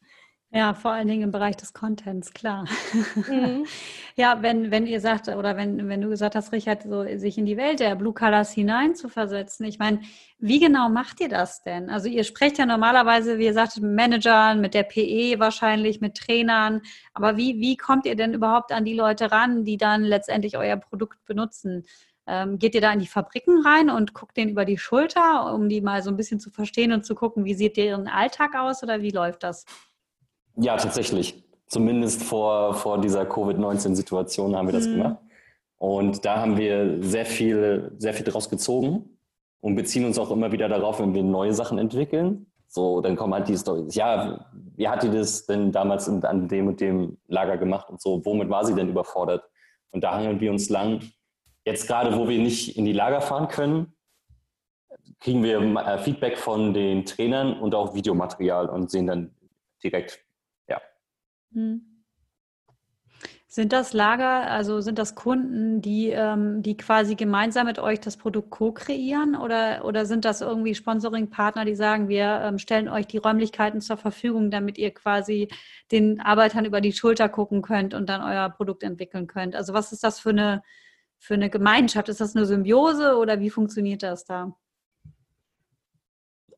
[0.51, 2.65] Ja, vor allen Dingen im Bereich des Contents, klar.
[2.95, 3.67] Mhm.
[4.17, 7.45] ja, wenn, wenn ihr sagt, oder wenn, wenn du gesagt hast, Richard, so sich in
[7.45, 10.01] die Welt der Blue Colors hinein zu versetzen, ich meine,
[10.39, 11.91] wie genau macht ihr das denn?
[11.91, 16.17] Also ihr sprecht ja normalerweise, wie ihr sagt, mit Managern, mit der PE wahrscheinlich, mit
[16.17, 16.81] Trainern,
[17.13, 20.77] aber wie, wie kommt ihr denn überhaupt an die Leute ran, die dann letztendlich euer
[20.77, 21.85] Produkt benutzen?
[22.27, 25.69] Ähm, geht ihr da in die Fabriken rein und guckt denen über die Schulter, um
[25.69, 28.83] die mal so ein bisschen zu verstehen und zu gucken, wie sieht deren Alltag aus
[28.83, 29.65] oder wie läuft das?
[30.59, 31.43] Ja, tatsächlich.
[31.67, 34.97] Zumindest vor, vor dieser Covid-19-Situation haben wir das mhm.
[34.97, 35.17] gemacht.
[35.77, 39.19] Und da haben wir sehr viel, sehr viel draus gezogen
[39.61, 42.47] und beziehen uns auch immer wieder darauf, wenn wir neue Sachen entwickeln.
[42.67, 43.95] So, dann kommen halt die Storys.
[43.95, 48.25] Ja, wie hat die das denn damals an dem und dem Lager gemacht und so?
[48.25, 49.45] Womit war sie denn überfordert?
[49.91, 51.01] Und da hangeln wir uns lang.
[51.65, 53.95] Jetzt gerade, wo wir nicht in die Lager fahren können,
[55.21, 59.35] kriegen wir äh, Feedback von den Trainern und auch Videomaterial und sehen dann
[59.83, 60.25] direkt,
[61.53, 61.99] hm.
[63.51, 68.19] Sind das Lager, also sind das Kunden, die, ähm, die quasi gemeinsam mit euch das
[68.19, 73.17] Produkt co-kreieren oder, oder sind das irgendwie Sponsoring-Partner, die sagen, wir ähm, stellen euch die
[73.17, 75.49] Räumlichkeiten zur Verfügung, damit ihr quasi
[75.91, 79.57] den Arbeitern über die Schulter gucken könnt und dann euer Produkt entwickeln könnt?
[79.57, 80.63] Also was ist das für eine,
[81.19, 82.11] für eine Gemeinschaft?
[82.11, 84.55] Ist das eine Symbiose oder wie funktioniert das da?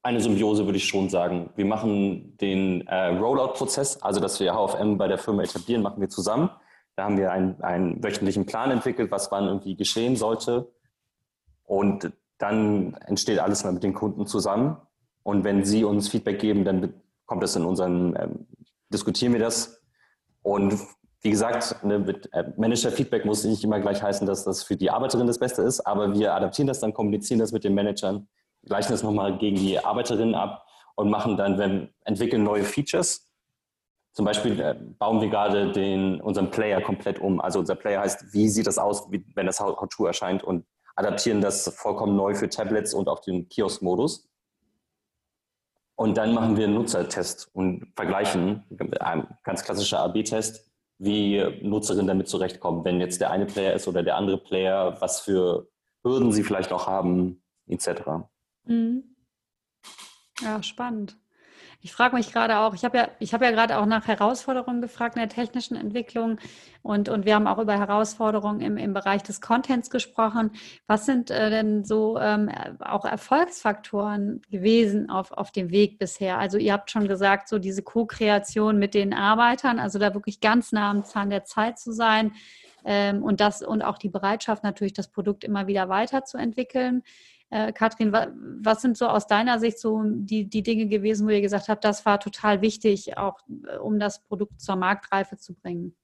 [0.02, 1.50] Eine Symbiose, würde ich schon sagen.
[1.56, 6.08] Wir machen den äh, Rollout-Prozess, also dass wir HFM bei der Firma etablieren, machen wir
[6.08, 6.50] zusammen.
[6.96, 10.72] Da haben wir einen, einen wöchentlichen Plan entwickelt, was wann irgendwie geschehen sollte.
[11.64, 14.76] Und dann entsteht alles mal mit den Kunden zusammen.
[15.22, 16.94] Und wenn sie uns Feedback geben, dann
[17.26, 18.46] kommt das in unseren, ähm,
[18.92, 19.82] diskutieren wir das.
[20.42, 20.78] Und
[21.20, 25.26] wie gesagt, ne, äh, Manager-Feedback muss nicht immer gleich heißen, dass das für die Arbeiterin
[25.26, 28.26] das Beste ist, aber wir adaptieren das dann, kommunizieren das mit den Managern
[28.66, 33.30] gleichen das nochmal gegen die Arbeiterinnen ab und machen dann, wenn entwickeln neue Features.
[34.12, 37.40] Zum Beispiel äh, bauen wir gerade den, unseren Player komplett um.
[37.40, 40.66] Also unser Player heißt, wie sieht das aus, wie, wenn das How To erscheint und
[40.96, 44.28] adaptieren das vollkommen neu für Tablets und auch den Kiosk-Modus.
[45.96, 48.64] Und dann machen wir einen Nutzertest und vergleichen,
[49.00, 54.02] ein ganz klassischer AB-Test, wie Nutzerinnen damit zurechtkommen, wenn jetzt der eine Player ist oder
[54.02, 55.68] der andere Player, was für
[56.02, 58.02] Hürden sie vielleicht auch haben, etc.
[58.70, 59.02] Mhm.
[60.40, 61.16] Ja, spannend.
[61.82, 64.82] Ich frage mich gerade auch, ich habe ja, ich habe ja gerade auch nach Herausforderungen
[64.82, 66.38] gefragt in der technischen Entwicklung
[66.82, 70.52] und, und wir haben auch über Herausforderungen im, im Bereich des Contents gesprochen.
[70.86, 76.38] Was sind äh, denn so ähm, auch Erfolgsfaktoren gewesen auf, auf dem Weg bisher?
[76.38, 80.72] Also ihr habt schon gesagt, so diese Co-Kreation mit den Arbeitern, also da wirklich ganz
[80.72, 82.32] nah am Zahn der Zeit zu sein
[82.84, 87.02] ähm, und das und auch die Bereitschaft natürlich, das Produkt immer wieder weiterzuentwickeln.
[87.50, 91.40] Äh, Katrin, was sind so aus deiner Sicht so die, die Dinge gewesen, wo ihr
[91.40, 95.96] gesagt habt, das war total wichtig, auch äh, um das Produkt zur Marktreife zu bringen?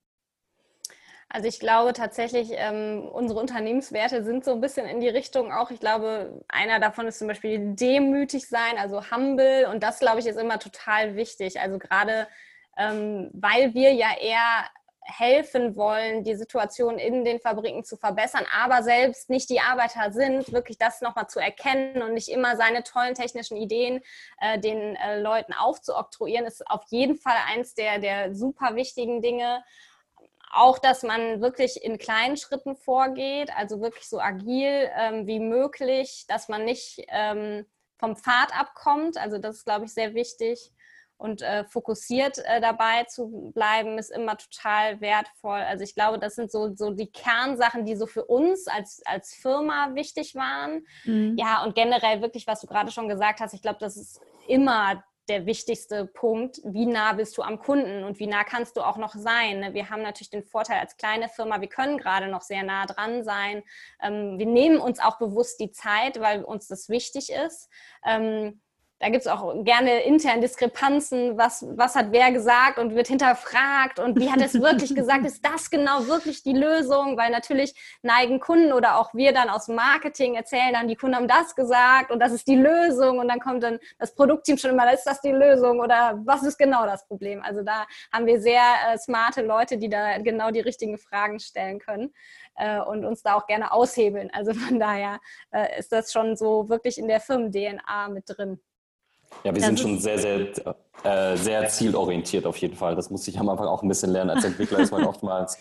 [1.29, 5.71] Also ich glaube tatsächlich, ähm, unsere Unternehmenswerte sind so ein bisschen in die Richtung auch.
[5.71, 9.69] Ich glaube, einer davon ist zum Beispiel demütig sein, also humble.
[9.73, 11.61] Und das, glaube ich, ist immer total wichtig.
[11.61, 12.29] Also gerade
[12.77, 14.65] ähm, weil wir ja eher
[15.07, 20.53] helfen wollen, die Situation in den Fabriken zu verbessern, aber selbst nicht die Arbeiter sind,
[20.53, 24.03] wirklich das nochmal zu erkennen und nicht immer seine tollen technischen Ideen
[24.41, 29.63] äh, den äh, Leuten aufzuoktroyieren, ist auf jeden Fall eins der, der super wichtigen Dinge.
[30.53, 36.25] Auch, dass man wirklich in kleinen Schritten vorgeht, also wirklich so agil ähm, wie möglich,
[36.29, 37.67] dass man nicht ähm,
[37.99, 39.19] vom Pfad abkommt.
[39.19, 40.73] Also das ist, glaube ich, sehr wichtig.
[41.19, 45.61] Und äh, fokussiert äh, dabei zu bleiben, ist immer total wertvoll.
[45.61, 49.35] Also ich glaube, das sind so, so die Kernsachen, die so für uns als, als
[49.35, 50.87] Firma wichtig waren.
[51.05, 51.37] Mhm.
[51.39, 55.03] Ja, und generell wirklich, was du gerade schon gesagt hast, ich glaube, das ist immer
[55.29, 58.97] der wichtigste Punkt, wie nah bist du am Kunden und wie nah kannst du auch
[58.97, 59.61] noch sein.
[59.61, 59.75] Ne?
[59.75, 63.25] Wir haben natürlich den Vorteil als kleine Firma, wir können gerade noch sehr nah dran
[63.25, 63.63] sein.
[64.01, 67.69] Ähm, wir nehmen uns auch bewusst die Zeit, weil uns das wichtig ist.
[68.99, 73.99] Da gibt es auch gerne intern Diskrepanzen, was, was hat wer gesagt und wird hinterfragt
[73.99, 77.19] und wie hat es wirklich gesagt, ist das genau wirklich die Lösung?
[77.19, 81.29] Weil natürlich neigen Kunden oder auch wir dann aus Marketing erzählen dann, die Kunden haben
[81.29, 84.91] das gesagt und das ist die Lösung und dann kommt dann das Produktteam schon immer,
[84.91, 87.43] ist das die Lösung oder was ist genau das Problem?
[87.43, 91.81] Also da haben wir sehr äh, smarte Leute, die da genau die richtigen Fragen stellen
[91.81, 92.15] können
[92.55, 94.31] äh, und uns da auch gerne aushebeln.
[94.33, 98.59] Also von daher äh, ist das schon so wirklich in der Firmen-DNA mit drin.
[99.45, 100.49] Ja, wir das sind schon sehr, sehr,
[101.05, 102.97] äh, sehr zielorientiert auf jeden Fall.
[102.97, 104.31] Das muss ich am Anfang auch ein bisschen lernen.
[104.31, 105.59] Als Entwickler ist man oftmals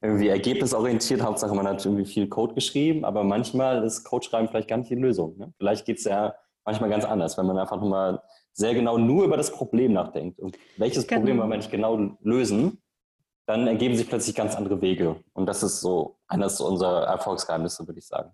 [0.00, 1.22] irgendwie ergebnisorientiert.
[1.22, 4.94] Hauptsache, man hat irgendwie viel Code geschrieben, aber manchmal ist Code-Schreiben vielleicht gar nicht die
[4.94, 5.36] Lösung.
[5.38, 5.52] Ne?
[5.56, 8.22] Vielleicht geht es ja manchmal ganz anders, wenn man einfach mal
[8.52, 10.38] sehr genau nur über das Problem nachdenkt.
[10.38, 11.20] Und welches genau.
[11.20, 12.82] Problem wollen wir nicht genau lösen,
[13.46, 15.16] dann ergeben sich plötzlich ganz andere Wege.
[15.32, 18.30] Und das ist so eines unserer Erfolgsgeheimnisse, würde ich sagen.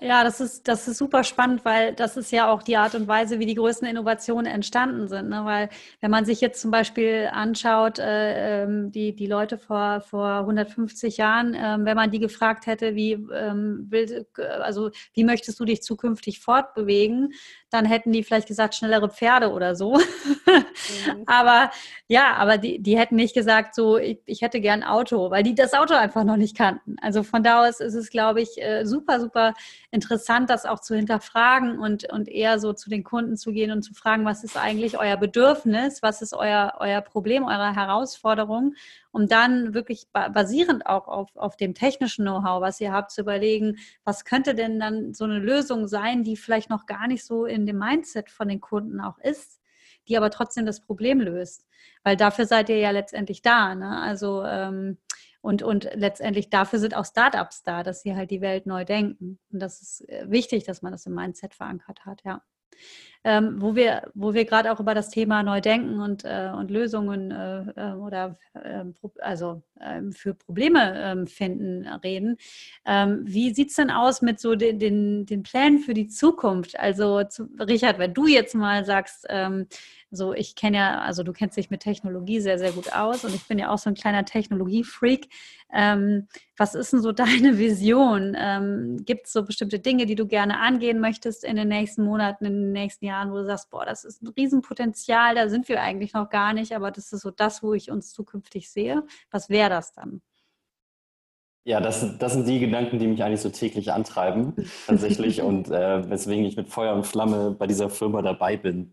[0.00, 3.08] Ja, das ist, das ist super spannend, weil das ist ja auch die Art und
[3.08, 5.28] Weise, wie die größten Innovationen entstanden sind.
[5.28, 5.44] Ne?
[5.44, 5.68] Weil
[6.00, 11.16] wenn man sich jetzt zum Beispiel anschaut, äh, ähm, die, die Leute vor, vor 150
[11.16, 14.26] Jahren, äh, wenn man die gefragt hätte, wie, ähm, will,
[14.60, 17.32] also, wie möchtest du dich zukünftig fortbewegen,
[17.72, 19.94] dann hätten die vielleicht gesagt, schnellere Pferde oder so.
[19.96, 21.24] Mhm.
[21.26, 21.70] aber
[22.08, 25.54] ja, aber die, die hätten nicht gesagt, so, ich, ich hätte gern Auto, weil die
[25.54, 26.96] das Auto einfach noch nicht kannten.
[27.00, 29.54] Also von da aus ist es, glaube ich, äh, super, super
[29.90, 33.82] interessant, das auch zu hinterfragen und, und eher so zu den Kunden zu gehen und
[33.82, 38.74] zu fragen, was ist eigentlich euer Bedürfnis, was ist euer, euer Problem, eure Herausforderung
[39.12, 43.76] um dann wirklich basierend auch auf, auf dem technischen Know-how, was ihr habt, zu überlegen,
[44.04, 47.66] was könnte denn dann so eine Lösung sein, die vielleicht noch gar nicht so in
[47.66, 49.60] dem Mindset von den Kunden auch ist,
[50.08, 51.66] die aber trotzdem das Problem löst.
[52.02, 53.74] Weil dafür seid ihr ja letztendlich da.
[53.74, 54.00] Ne?
[54.00, 54.98] Also ähm,
[55.42, 59.38] und, und letztendlich dafür sind auch Startups da, dass sie halt die Welt neu denken.
[59.52, 62.42] Und das ist äh, wichtig, dass man das im Mindset verankert hat, ja
[63.24, 67.30] ähm, wo wir, wo wir gerade auch über das Thema Neudenken und, äh, und Lösungen
[67.30, 72.36] äh, äh oder ähm, also ähm, für Probleme ähm, finden reden.
[72.84, 76.78] Ähm, wie sieht es denn aus mit so den, den, den Plänen für die Zukunft?
[76.78, 79.66] Also zu, Richard, wenn du jetzt mal sagst, ähm,
[80.12, 83.34] so ich kenne ja, also du kennst dich mit Technologie sehr, sehr gut aus und
[83.34, 85.28] ich bin ja auch so ein kleiner Technologiefreak.
[85.72, 88.36] Ähm, was ist denn so deine Vision?
[88.38, 92.44] Ähm, Gibt es so bestimmte Dinge, die du gerne angehen möchtest in den nächsten Monaten,
[92.44, 95.80] in den nächsten Jahren, wo du sagst, boah, das ist ein Riesenpotenzial, da sind wir
[95.80, 99.04] eigentlich noch gar nicht, aber das ist so das, wo ich uns zukünftig sehe.
[99.30, 100.20] Was wäre das dann?
[101.64, 104.54] Ja, das, das sind die Gedanken, die mich eigentlich so täglich antreiben,
[104.86, 108.92] tatsächlich, und äh, weswegen ich mit Feuer und Flamme bei dieser Firma dabei bin.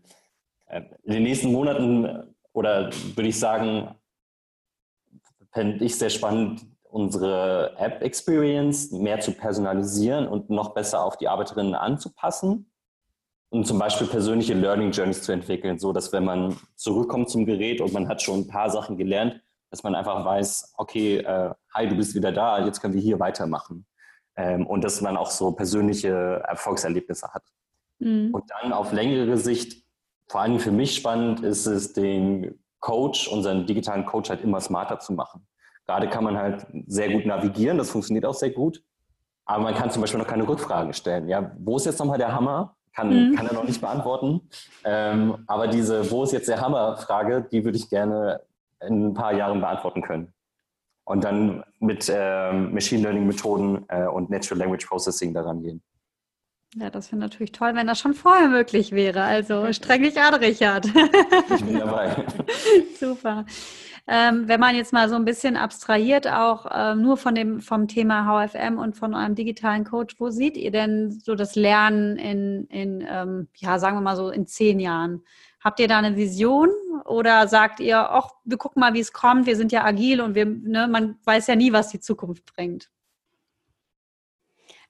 [0.70, 3.94] Äh, in den nächsten Monaten oder würde ich sagen,
[5.52, 11.74] fände ich sehr spannend, unsere App-Experience mehr zu personalisieren und noch besser auf die Arbeiterinnen
[11.74, 12.70] anzupassen
[13.50, 17.80] und zum Beispiel persönliche Learning Journeys zu entwickeln, so dass wenn man zurückkommt zum Gerät
[17.80, 21.88] und man hat schon ein paar Sachen gelernt, dass man einfach weiß, okay, äh, hi,
[21.88, 23.86] du bist wieder da, jetzt können wir hier weitermachen.
[24.36, 27.44] Ähm, und dass man auch so persönliche Erfolgserlebnisse hat.
[27.98, 28.30] Mhm.
[28.32, 29.84] Und dann auf längere Sicht,
[30.30, 35.00] vor allem für mich spannend, ist es, den Coach, unseren digitalen Coach halt immer smarter
[35.00, 35.44] zu machen.
[35.86, 38.80] Gerade kann man halt sehr gut navigieren, das funktioniert auch sehr gut.
[39.44, 41.28] Aber man kann zum Beispiel noch keine Rückfragen stellen.
[41.28, 42.76] Ja, wo ist jetzt nochmal der Hammer?
[42.94, 43.34] Kann, mhm.
[43.34, 44.42] kann er noch nicht beantworten.
[44.84, 48.40] Ähm, aber diese Wo ist jetzt der Hammer-Frage, die würde ich gerne
[48.80, 50.32] in ein paar Jahren beantworten können.
[51.02, 55.82] Und dann mit äh, Machine Learning-Methoden äh, und Natural Language Processing daran gehen.
[56.76, 59.22] Ja, das wäre natürlich toll, wenn das schon vorher möglich wäre.
[59.22, 60.86] Also streng dich an, Richard.
[60.86, 62.24] Ich bin dabei.
[62.98, 63.44] Super.
[64.06, 67.88] Ähm, wenn man jetzt mal so ein bisschen abstrahiert, auch äh, nur von dem, vom
[67.88, 72.66] Thema HFM und von einem digitalen Coach, wo seht ihr denn so das Lernen in,
[72.66, 75.22] in ähm, ja, sagen wir mal so in zehn Jahren?
[75.62, 76.70] Habt ihr da eine Vision
[77.04, 80.34] oder sagt ihr, ach, wir gucken mal, wie es kommt, wir sind ja agil und
[80.34, 82.90] wir, ne, man weiß ja nie, was die Zukunft bringt?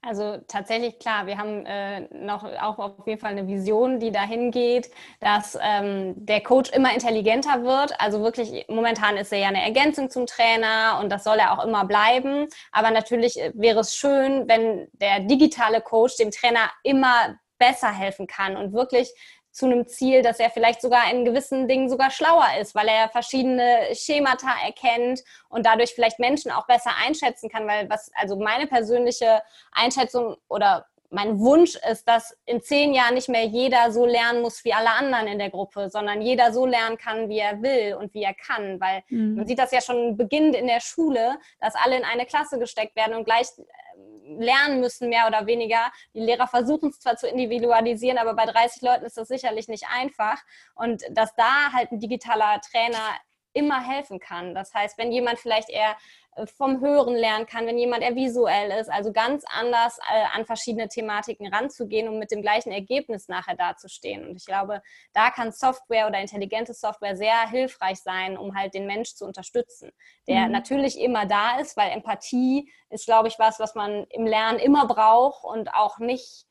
[0.03, 4.51] Also tatsächlich klar, wir haben äh, noch auch auf jeden Fall eine Vision, die dahin
[4.51, 8.01] geht, dass ähm, der Coach immer intelligenter wird.
[8.01, 11.63] Also wirklich, momentan ist er ja eine Ergänzung zum Trainer und das soll er auch
[11.63, 12.49] immer bleiben.
[12.73, 18.27] Aber natürlich äh, wäre es schön, wenn der digitale Coach dem Trainer immer besser helfen
[18.27, 19.13] kann und wirklich
[19.53, 23.09] zu einem Ziel, dass er vielleicht sogar in gewissen Dingen sogar schlauer ist, weil er
[23.09, 28.67] verschiedene Schemata erkennt und dadurch vielleicht Menschen auch besser einschätzen kann, weil was, also meine
[28.67, 29.43] persönliche
[29.73, 34.65] Einschätzung oder mein Wunsch ist, dass in zehn Jahren nicht mehr jeder so lernen muss
[34.65, 38.15] wie alle anderen in der Gruppe, sondern jeder so lernen kann, wie er will und
[38.15, 38.81] wie er kann.
[38.81, 39.35] Weil mhm.
[39.35, 42.95] man sieht das ja schon beginnend in der Schule, dass alle in eine Klasse gesteckt
[42.95, 43.49] werden und gleich
[44.39, 45.91] lernen müssen, mehr oder weniger.
[46.15, 49.87] Die Lehrer versuchen es zwar zu individualisieren, aber bei 30 Leuten ist das sicherlich nicht
[49.93, 50.41] einfach.
[50.77, 53.17] Und dass da halt ein digitaler Trainer
[53.53, 54.55] immer helfen kann.
[54.55, 55.97] Das heißt, wenn jemand vielleicht eher
[56.57, 60.89] vom Hören lernen kann, wenn jemand eher visuell ist, also ganz anders äh, an verschiedene
[60.89, 64.27] Thematiken ranzugehen, um mit dem gleichen Ergebnis nachher dazustehen.
[64.27, 68.87] Und ich glaube, da kann Software oder intelligente Software sehr hilfreich sein, um halt den
[68.87, 69.91] Mensch zu unterstützen,
[70.29, 70.53] der mhm.
[70.53, 74.87] natürlich immer da ist, weil Empathie ist, glaube ich, was, was man im Lernen immer
[74.87, 76.47] braucht und auch nicht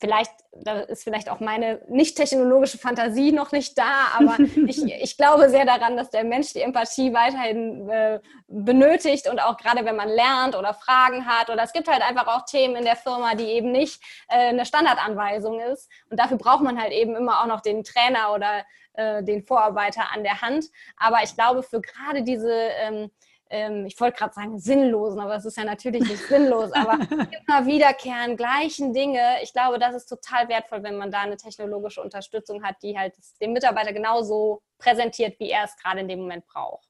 [0.00, 4.36] vielleicht, da ist vielleicht auch meine nicht technologische Fantasie noch nicht da, aber
[4.66, 9.56] ich, ich glaube sehr daran, dass der Mensch die Empathie weiterhin äh, benötigt und auch
[9.56, 12.84] gerade wenn man lernt oder Fragen hat oder es gibt halt einfach auch Themen in
[12.84, 17.16] der Firma, die eben nicht äh, eine Standardanweisung ist und dafür braucht man halt eben
[17.16, 18.64] immer auch noch den Trainer oder
[18.94, 20.66] äh, den Vorarbeiter an der Hand.
[20.96, 23.10] Aber ich glaube, für gerade diese ähm,
[23.54, 26.94] ähm, ich wollte gerade sagen sinnlosen, aber es ist ja natürlich nicht sinnlos, aber
[27.46, 29.20] immer wiederkehren, gleichen Dinge.
[29.42, 33.14] Ich glaube, das ist total wertvoll, wenn man da eine technologische Unterstützung hat, die halt
[33.40, 36.88] den Mitarbeiter genauso präsentiert, wie er es gerade in dem Moment braucht.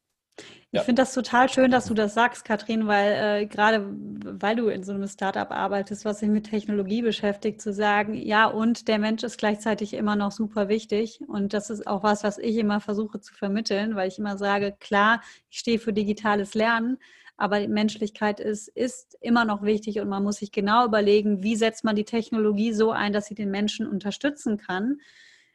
[0.80, 4.68] Ich finde das total schön, dass du das sagst, Katrin, weil äh, gerade weil du
[4.68, 8.98] in so einem Startup arbeitest, was sich mit Technologie beschäftigt, zu sagen, ja, und der
[8.98, 11.20] Mensch ist gleichzeitig immer noch super wichtig.
[11.28, 14.74] Und das ist auch was, was ich immer versuche zu vermitteln, weil ich immer sage,
[14.80, 16.98] klar, ich stehe für digitales Lernen,
[17.36, 21.56] aber die Menschlichkeit ist, ist immer noch wichtig und man muss sich genau überlegen, wie
[21.56, 24.98] setzt man die Technologie so ein, dass sie den Menschen unterstützen kann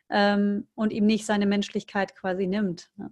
[0.09, 2.89] ähm, und ihm nicht seine Menschlichkeit quasi nimmt.
[2.97, 3.11] Ne?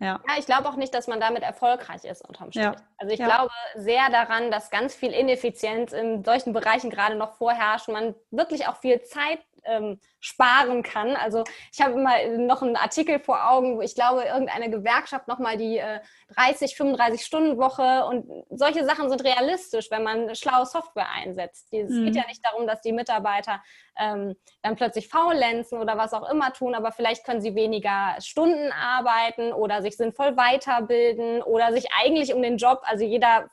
[0.00, 0.18] Ja.
[0.26, 2.64] ja, ich glaube auch nicht, dass man damit erfolgreich ist unterm Strich.
[2.64, 2.76] Ja.
[2.96, 3.26] Also ich ja.
[3.26, 7.88] glaube sehr daran, dass ganz viel Ineffizienz in solchen Bereichen gerade noch vorherrscht.
[7.88, 11.16] Man wirklich auch viel Zeit ähm, sparen kann.
[11.16, 15.56] Also ich habe immer noch einen Artikel vor Augen, wo ich glaube, irgendeine Gewerkschaft nochmal
[15.56, 16.00] die äh,
[16.36, 21.72] 30, 35 Stunden Woche und solche Sachen sind realistisch, wenn man schlaue Software einsetzt.
[21.72, 22.06] Es mhm.
[22.06, 23.62] geht ja nicht darum, dass die Mitarbeiter
[23.98, 28.72] ähm, dann plötzlich faulenzen oder was auch immer tun, aber vielleicht können sie weniger Stunden
[28.72, 33.50] arbeiten oder sich sinnvoll weiterbilden oder sich eigentlich um den Job, also jeder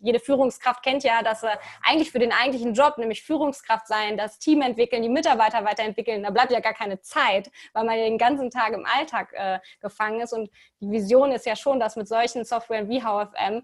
[0.00, 4.38] jede Führungskraft kennt ja, dass er eigentlich für den eigentlichen Job, nämlich Führungskraft sein, das
[4.38, 8.18] Team entwickeln, die Mitarbeiter weiterentwickeln, da bleibt ja gar keine Zeit, weil man ja den
[8.18, 10.32] ganzen Tag im Alltag äh, gefangen ist.
[10.32, 13.62] Und die Vision ist ja schon, dass mit solchen Softwaren wie HFM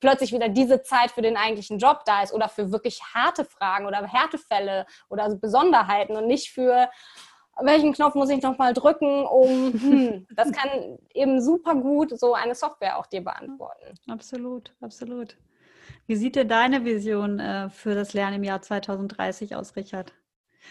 [0.00, 3.86] plötzlich wieder diese Zeit für den eigentlichen Job da ist oder für wirklich harte Fragen
[3.86, 6.88] oder Härtefälle oder Besonderheiten und nicht für
[7.62, 12.54] welchen Knopf muss ich nochmal drücken, um, hm, das kann eben super gut so eine
[12.54, 13.94] Software auch dir beantworten.
[14.08, 15.36] Absolut, absolut.
[16.06, 20.12] Wie sieht denn deine Vision äh, für das Lernen im Jahr 2030 aus, Richard?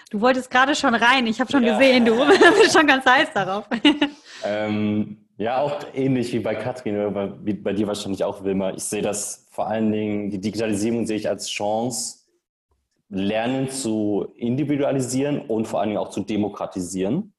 [0.09, 1.25] Du wolltest gerade schon rein.
[1.27, 1.77] Ich habe schon ja.
[1.77, 2.15] gesehen, du
[2.59, 3.67] bist schon ganz heiß darauf.
[4.43, 8.71] Ähm, ja, auch ähnlich wie bei Katrin oder bei, bei dir wahrscheinlich auch, Wilma.
[8.71, 12.19] Ich sehe das vor allen Dingen, die Digitalisierung sehe ich als Chance,
[13.09, 17.33] Lernen zu individualisieren und vor allen Dingen auch zu demokratisieren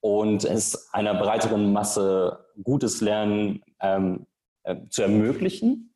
[0.00, 4.26] und es einer breiteren Masse gutes Lernen ähm,
[4.64, 5.91] äh, zu ermöglichen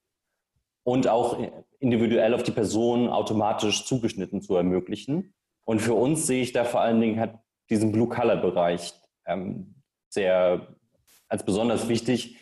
[0.87, 1.41] und auch
[1.81, 5.35] individuell auf die Person automatisch zugeschnitten zu ermöglichen.
[5.65, 7.35] Und für uns sehe ich da vor allen Dingen halt
[7.69, 8.95] diesen Blue-Color-Bereich
[9.27, 9.75] ähm,
[10.09, 10.77] sehr
[11.29, 12.37] als besonders wichtig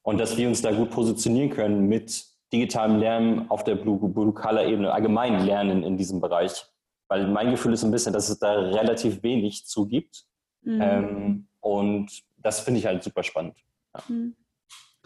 [0.00, 2.24] und dass wir uns da gut positionieren können mit
[2.54, 6.64] digitalem Lernen auf der Blue-Color-Ebene, allgemein Lernen in diesem Bereich.
[7.08, 10.24] Weil mein Gefühl ist ein bisschen, dass es da relativ wenig zugibt.
[10.62, 10.80] Mhm.
[10.80, 13.58] Ähm, und das finde ich halt super spannend.
[13.94, 14.02] Ja.
[14.08, 14.36] Mhm.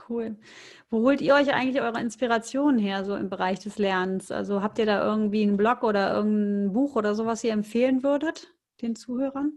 [0.09, 0.37] Cool.
[0.91, 4.31] Wo holt ihr euch eigentlich eure Inspirationen her, so im Bereich des Lernens?
[4.31, 8.53] Also habt ihr da irgendwie einen Blog oder irgendein Buch oder sowas ihr empfehlen würdet,
[8.83, 9.53] den Zuhörern?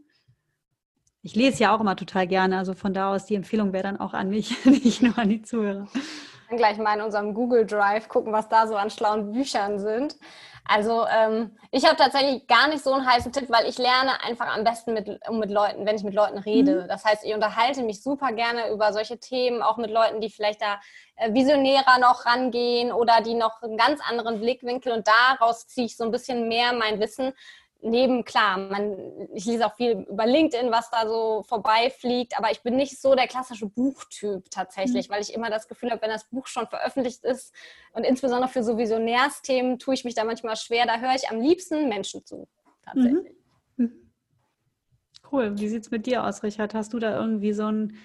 [1.21, 3.99] Ich lese ja auch immer total gerne, also von da aus die Empfehlung wäre dann
[3.99, 5.87] auch an mich, nicht nur an die Zuhörer.
[6.47, 10.15] Kann gleich mal in unserem Google Drive gucken, was da so an schlauen Büchern sind.
[10.67, 14.53] Also ähm, ich habe tatsächlich gar nicht so einen heißen Tipp, weil ich lerne einfach
[14.55, 16.83] am besten mit, mit Leuten, wenn ich mit Leuten rede.
[16.83, 16.87] Mhm.
[16.89, 20.61] Das heißt, ich unterhalte mich super gerne über solche Themen, auch mit Leuten, die vielleicht
[20.61, 20.79] da
[21.15, 25.95] äh, visionärer noch rangehen oder die noch einen ganz anderen Blickwinkel und daraus ziehe ich
[25.95, 27.33] so ein bisschen mehr mein Wissen
[27.81, 32.61] neben, klar, man, ich lese auch viel über LinkedIn, was da so vorbeifliegt, aber ich
[32.61, 35.13] bin nicht so der klassische Buchtyp tatsächlich, mhm.
[35.13, 37.53] weil ich immer das Gefühl habe, wenn das Buch schon veröffentlicht ist
[37.93, 41.39] und insbesondere für so Visionärsthemen tue ich mich da manchmal schwer, da höre ich am
[41.39, 42.47] liebsten Menschen zu.
[42.83, 43.33] tatsächlich.
[43.77, 43.85] Mhm.
[43.85, 44.11] mhm.
[45.31, 45.57] Cool.
[45.59, 46.73] Wie sieht es mit dir aus, Richard?
[46.73, 47.97] Hast du da irgendwie so ein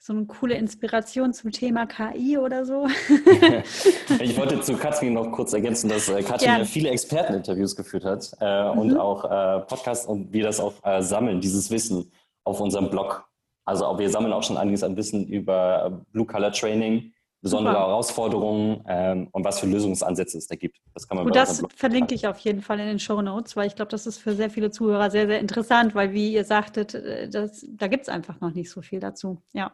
[0.00, 2.86] so eine coole Inspiration zum Thema KI oder so?
[4.20, 6.64] ich wollte zu Katrin noch kurz ergänzen, dass äh, Katrin ja.
[6.64, 8.78] viele Experteninterviews geführt hat äh, mhm.
[8.78, 12.12] und auch äh, Podcasts und wir das auch äh, sammeln, dieses Wissen
[12.44, 13.28] auf unserem Blog.
[13.64, 17.86] Also auch, wir sammeln auch schon einiges an Wissen über Blue Color Training, besondere Super.
[17.86, 20.78] Herausforderungen ähm, und was für Lösungsansätze es da gibt.
[20.94, 23.66] Das kann man Gut, das verlinke ich auf jeden Fall in den Show Notes, weil
[23.66, 26.94] ich glaube, das ist für sehr viele Zuhörer sehr, sehr interessant, weil wie ihr sagtet,
[26.94, 29.40] äh, das, da gibt es einfach noch nicht so viel dazu.
[29.52, 29.72] Ja.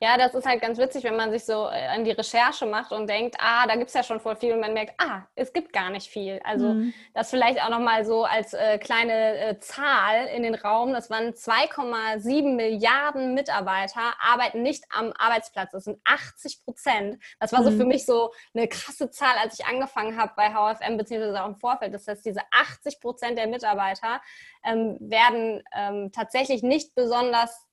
[0.00, 2.92] Ja, das ist halt ganz witzig, wenn man sich so äh, an die Recherche macht
[2.92, 5.52] und denkt, ah, da gibt es ja schon voll viel und man merkt, ah, es
[5.52, 6.40] gibt gar nicht viel.
[6.44, 6.94] Also mhm.
[7.12, 11.32] das vielleicht auch nochmal so als äh, kleine äh, Zahl in den Raum, das waren
[11.32, 15.72] 2,7 Milliarden Mitarbeiter arbeiten nicht am Arbeitsplatz.
[15.72, 17.22] Das sind 80 Prozent Prozent.
[17.40, 17.78] Das war so mhm.
[17.78, 21.56] für mich so eine krasse Zahl, als ich angefangen habe bei HFM, beziehungsweise auch im
[21.56, 21.94] Vorfeld.
[21.94, 24.20] Das heißt, diese 80 Prozent der Mitarbeiter
[24.64, 27.66] ähm, werden ähm, tatsächlich nicht besonders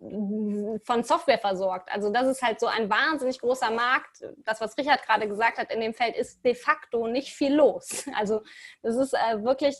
[0.00, 1.90] von Software versorgt.
[1.92, 4.24] Also das ist halt so ein wahnsinnig großer Markt.
[4.44, 8.04] Das, was Richard gerade gesagt hat, in dem Feld ist de facto nicht viel los.
[8.18, 8.42] Also
[8.82, 9.76] das ist äh, wirklich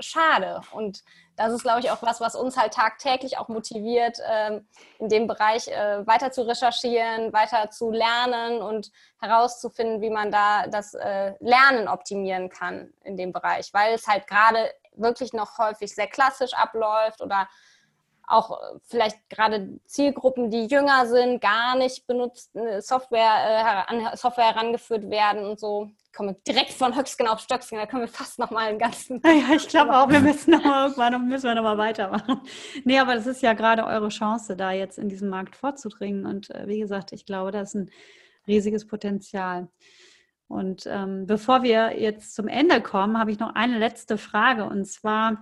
[0.00, 0.60] schade.
[0.72, 1.02] Und
[1.36, 4.66] das ist, glaube ich, auch was, was uns halt tagtäglich auch motiviert, ähm,
[4.98, 8.90] in dem Bereich äh, weiter zu recherchieren, weiter zu lernen und
[9.20, 14.26] herauszufinden, wie man da das äh, Lernen optimieren kann in dem Bereich, weil es halt
[14.26, 17.48] gerade wirklich noch häufig sehr klassisch abläuft oder
[18.26, 24.54] auch äh, vielleicht gerade Zielgruppen, die jünger sind, gar nicht benutzt, äh, Software, äh, Software
[24.54, 25.90] herangeführt werden und so.
[26.04, 29.20] Ich komme direkt von Höchstgen auf Stöcksken, da können wir fast noch mal einen ganzen...
[29.24, 32.40] Ja, ich glaube auch, wir müssen noch mal irgendwann müssen wir noch mal weitermachen.
[32.84, 36.26] Nee, aber das ist ja gerade eure Chance, da jetzt in diesem Markt vorzudringen.
[36.26, 37.90] Und äh, wie gesagt, ich glaube, das ist ein
[38.46, 39.68] riesiges Potenzial.
[40.46, 44.64] Und ähm, bevor wir jetzt zum Ende kommen, habe ich noch eine letzte Frage.
[44.64, 45.40] Und zwar,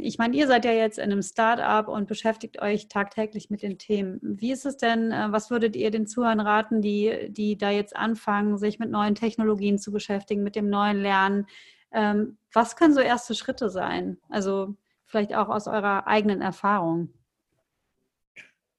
[0.00, 3.78] ich meine, ihr seid ja jetzt in einem Start-up und beschäftigt euch tagtäglich mit den
[3.78, 4.18] Themen.
[4.22, 7.96] Wie ist es denn, äh, was würdet ihr den Zuhörern raten, die, die da jetzt
[7.96, 11.46] anfangen, sich mit neuen Technologien zu beschäftigen, mit dem neuen Lernen?
[11.92, 14.18] Ähm, was können so erste Schritte sein?
[14.28, 14.74] Also
[15.04, 17.10] vielleicht auch aus eurer eigenen Erfahrung.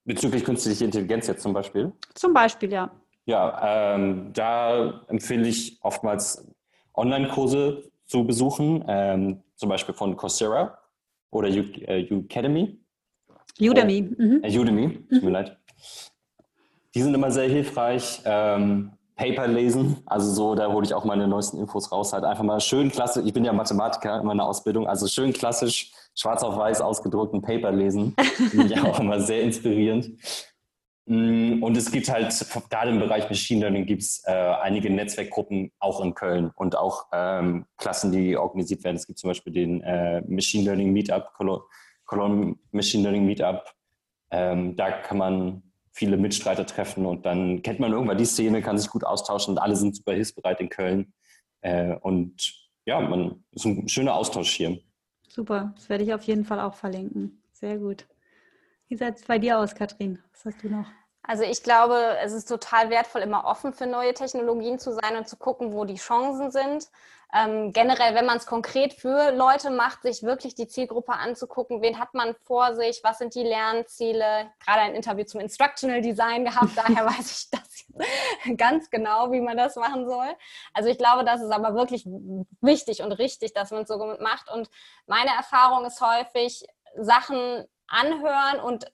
[0.04, 1.92] Bezüglich künstlicher Intelligenz jetzt zum Beispiel?
[2.14, 2.90] Zum Beispiel, ja.
[3.26, 6.46] Ja, ähm, da empfehle ich oftmals
[6.94, 10.78] Online-Kurse zu besuchen, ähm, zum Beispiel von Coursera
[11.34, 12.78] oder U äh, Udemy.
[13.60, 14.14] Udemy.
[14.18, 14.40] Oh, mhm.
[14.42, 15.28] äh, Udemy, tut mir mhm.
[15.28, 15.56] leid.
[16.94, 18.20] Die sind immer sehr hilfreich.
[18.24, 22.12] Ähm, Paper lesen, also so, da hole ich auch meine neuesten Infos raus.
[22.12, 25.92] Halt einfach mal schön klassisch, ich bin ja Mathematiker in meiner Ausbildung, also schön klassisch
[26.16, 28.14] schwarz auf weiß ausgedruckten Paper lesen.
[28.50, 30.18] Finde ich auch immer sehr inspirierend.
[31.06, 32.34] Mm, und es gibt halt,
[32.70, 37.06] gerade im Bereich Machine Learning gibt es äh, einige Netzwerkgruppen auch in Köln und auch
[37.12, 38.96] ähm, Klassen, die organisiert werden.
[38.96, 41.32] Es gibt zum Beispiel den äh, Machine Learning Meetup,
[42.06, 43.74] Cologne Machine Learning Meetup.
[44.30, 48.78] Ähm, da kann man viele Mitstreiter treffen und dann kennt man irgendwann die Szene, kann
[48.78, 51.12] sich gut austauschen und alle sind super hilfsbereit in Köln.
[51.60, 52.52] Äh, und
[52.86, 54.78] ja, man ist ein schöner Austausch hier.
[55.28, 57.42] Super, das werde ich auf jeden Fall auch verlinken.
[57.52, 58.06] Sehr gut.
[58.88, 60.22] Wie sieht es bei dir aus, Katrin?
[60.32, 60.86] Was hast du noch?
[61.26, 65.26] Also ich glaube, es ist total wertvoll, immer offen für neue Technologien zu sein und
[65.26, 66.88] zu gucken, wo die Chancen sind.
[67.34, 71.98] Ähm, generell, wenn man es konkret für Leute macht, sich wirklich die Zielgruppe anzugucken, wen
[71.98, 74.52] hat man vor sich, was sind die Lernziele.
[74.64, 79.56] Gerade ein Interview zum Instructional Design gehabt, daher weiß ich das ganz genau, wie man
[79.56, 80.28] das machen soll.
[80.74, 82.04] Also ich glaube, das ist aber wirklich
[82.60, 84.50] wichtig und richtig, dass man es so macht.
[84.52, 84.68] Und
[85.06, 86.66] meine Erfahrung ist häufig,
[86.96, 88.86] Sachen anhören und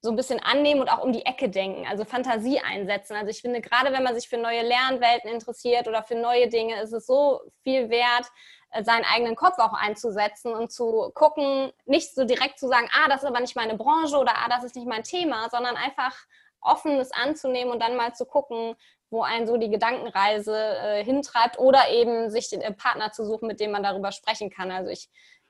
[0.00, 3.16] so ein bisschen annehmen und auch um die Ecke denken, also Fantasie einsetzen.
[3.16, 6.80] Also ich finde, gerade wenn man sich für neue Lernwelten interessiert oder für neue Dinge,
[6.80, 8.26] ist es so viel wert,
[8.70, 13.08] äh, seinen eigenen Kopf auch einzusetzen und zu gucken, nicht so direkt zu sagen, ah,
[13.08, 16.14] das ist aber nicht meine Branche oder ah, das ist nicht mein Thema, sondern einfach
[16.60, 18.76] offenes anzunehmen und dann mal zu gucken,
[19.10, 23.48] wo einen so die Gedankenreise äh, hintreibt oder eben sich den äh, Partner zu suchen,
[23.48, 24.70] mit dem man darüber sprechen kann.
[24.70, 25.08] Also ich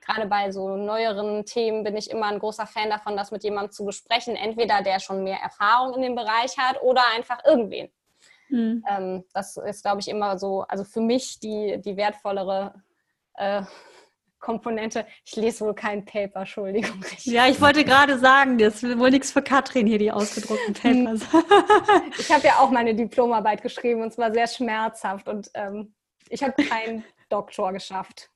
[0.09, 3.71] gerade bei so neueren Themen bin ich immer ein großer Fan davon, das mit jemandem
[3.71, 7.89] zu besprechen, entweder der schon mehr Erfahrung in dem Bereich hat oder einfach irgendwen.
[8.49, 8.83] Mhm.
[8.89, 12.73] Ähm, das ist, glaube ich, immer so, also für mich die, die wertvollere
[13.35, 13.61] äh,
[14.39, 15.05] Komponente.
[15.25, 17.03] Ich lese wohl kein Paper, Entschuldigung.
[17.23, 21.21] Ja, ich wollte gerade sagen, das ist wohl nichts für Katrin hier, die ausgedruckten Papers.
[22.17, 25.93] ich habe ja auch meine Diplomarbeit geschrieben und zwar sehr schmerzhaft und ähm,
[26.29, 28.31] ich habe keinen Doktor geschafft.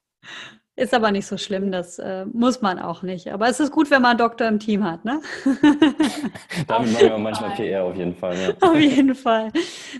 [0.76, 3.32] Ist aber nicht so schlimm, das äh, muss man auch nicht.
[3.32, 5.22] Aber es ist gut, wenn man einen Doktor im Team hat, ne?
[6.68, 8.36] Damit machen wir manchmal PR auf jeden Fall.
[8.36, 8.68] Ja.
[8.68, 9.52] Auf jeden Fall.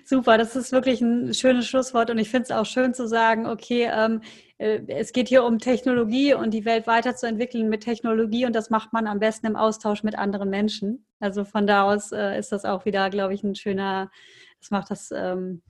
[0.04, 3.46] Super, das ist wirklich ein schönes Schlusswort und ich finde es auch schön zu sagen,
[3.46, 4.22] okay, ähm,
[4.58, 8.94] äh, es geht hier um Technologie und die Welt weiterzuentwickeln mit Technologie und das macht
[8.94, 11.06] man am besten im Austausch mit anderen Menschen.
[11.20, 14.10] Also von da aus äh, ist das auch wieder, glaube ich, ein schöner,
[14.60, 15.62] das macht das ähm,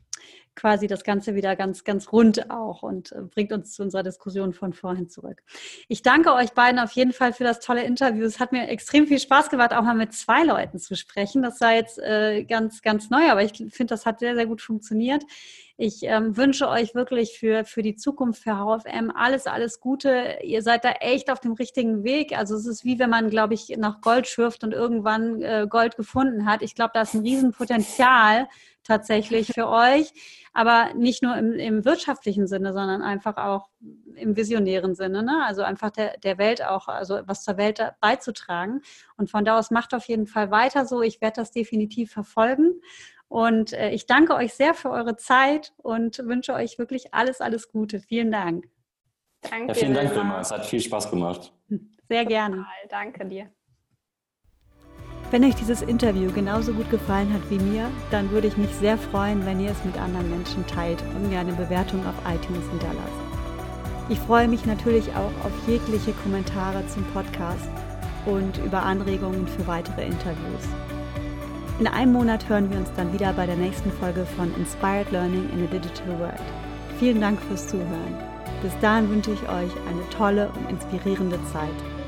[0.56, 4.54] quasi das Ganze wieder ganz, ganz rund auch und äh, bringt uns zu unserer Diskussion
[4.54, 5.42] von vorhin zurück.
[5.88, 8.26] Ich danke euch beiden auf jeden Fall für das tolle Interview.
[8.26, 11.42] Es hat mir extrem viel Spaß gemacht, auch mal mit zwei Leuten zu sprechen.
[11.42, 14.62] Das war jetzt äh, ganz, ganz neu, aber ich finde, das hat sehr, sehr gut
[14.62, 15.24] funktioniert.
[15.76, 20.38] Ich ähm, wünsche euch wirklich für, für die Zukunft, für HFM alles, alles Gute.
[20.44, 22.38] Ihr seid da echt auf dem richtigen Weg.
[22.38, 25.98] Also es ist wie wenn man, glaube ich, nach Gold schürft und irgendwann äh, Gold
[25.98, 26.62] gefunden hat.
[26.62, 28.48] Ich glaube, da ist ein Riesenpotenzial
[28.84, 30.12] tatsächlich für euch,
[30.54, 33.70] aber nicht nur im, im wirtschaftlichen Sinne, sondern einfach auch
[34.16, 35.24] im visionären Sinne.
[35.24, 35.44] Ne?
[35.46, 38.82] Also einfach der, der Welt auch, also was zur Welt beizutragen.
[39.18, 41.02] Und von da aus macht auf jeden Fall weiter so.
[41.02, 42.82] Ich werde das definitiv verfolgen.
[43.28, 47.72] Und äh, ich danke euch sehr für eure Zeit und wünsche euch wirklich alles, alles
[47.72, 48.00] Gute.
[48.00, 48.66] Vielen Dank.
[49.42, 49.70] Danke.
[49.70, 50.40] Ja, vielen Dank, Wilma.
[50.40, 51.52] Es hat viel Spaß gemacht.
[52.08, 52.66] Sehr gerne.
[52.90, 53.52] Danke dir.
[55.34, 59.00] Wenn euch dieses Interview genauso gut gefallen hat wie mir, dann würde ich mich sehr
[59.00, 63.18] freuen, wenn ihr es mit anderen Menschen teilt und mir eine Bewertung auf iTunes hinterlasst.
[64.10, 67.68] Ich freue mich natürlich auch auf jegliche Kommentare zum Podcast
[68.28, 70.68] und über Anregungen für weitere Interviews.
[71.80, 75.50] In einem Monat hören wir uns dann wieder bei der nächsten Folge von Inspired Learning
[75.52, 76.44] in a Digital World.
[77.00, 78.20] Vielen Dank fürs Zuhören.
[78.62, 82.03] Bis dahin wünsche ich euch eine tolle und inspirierende Zeit.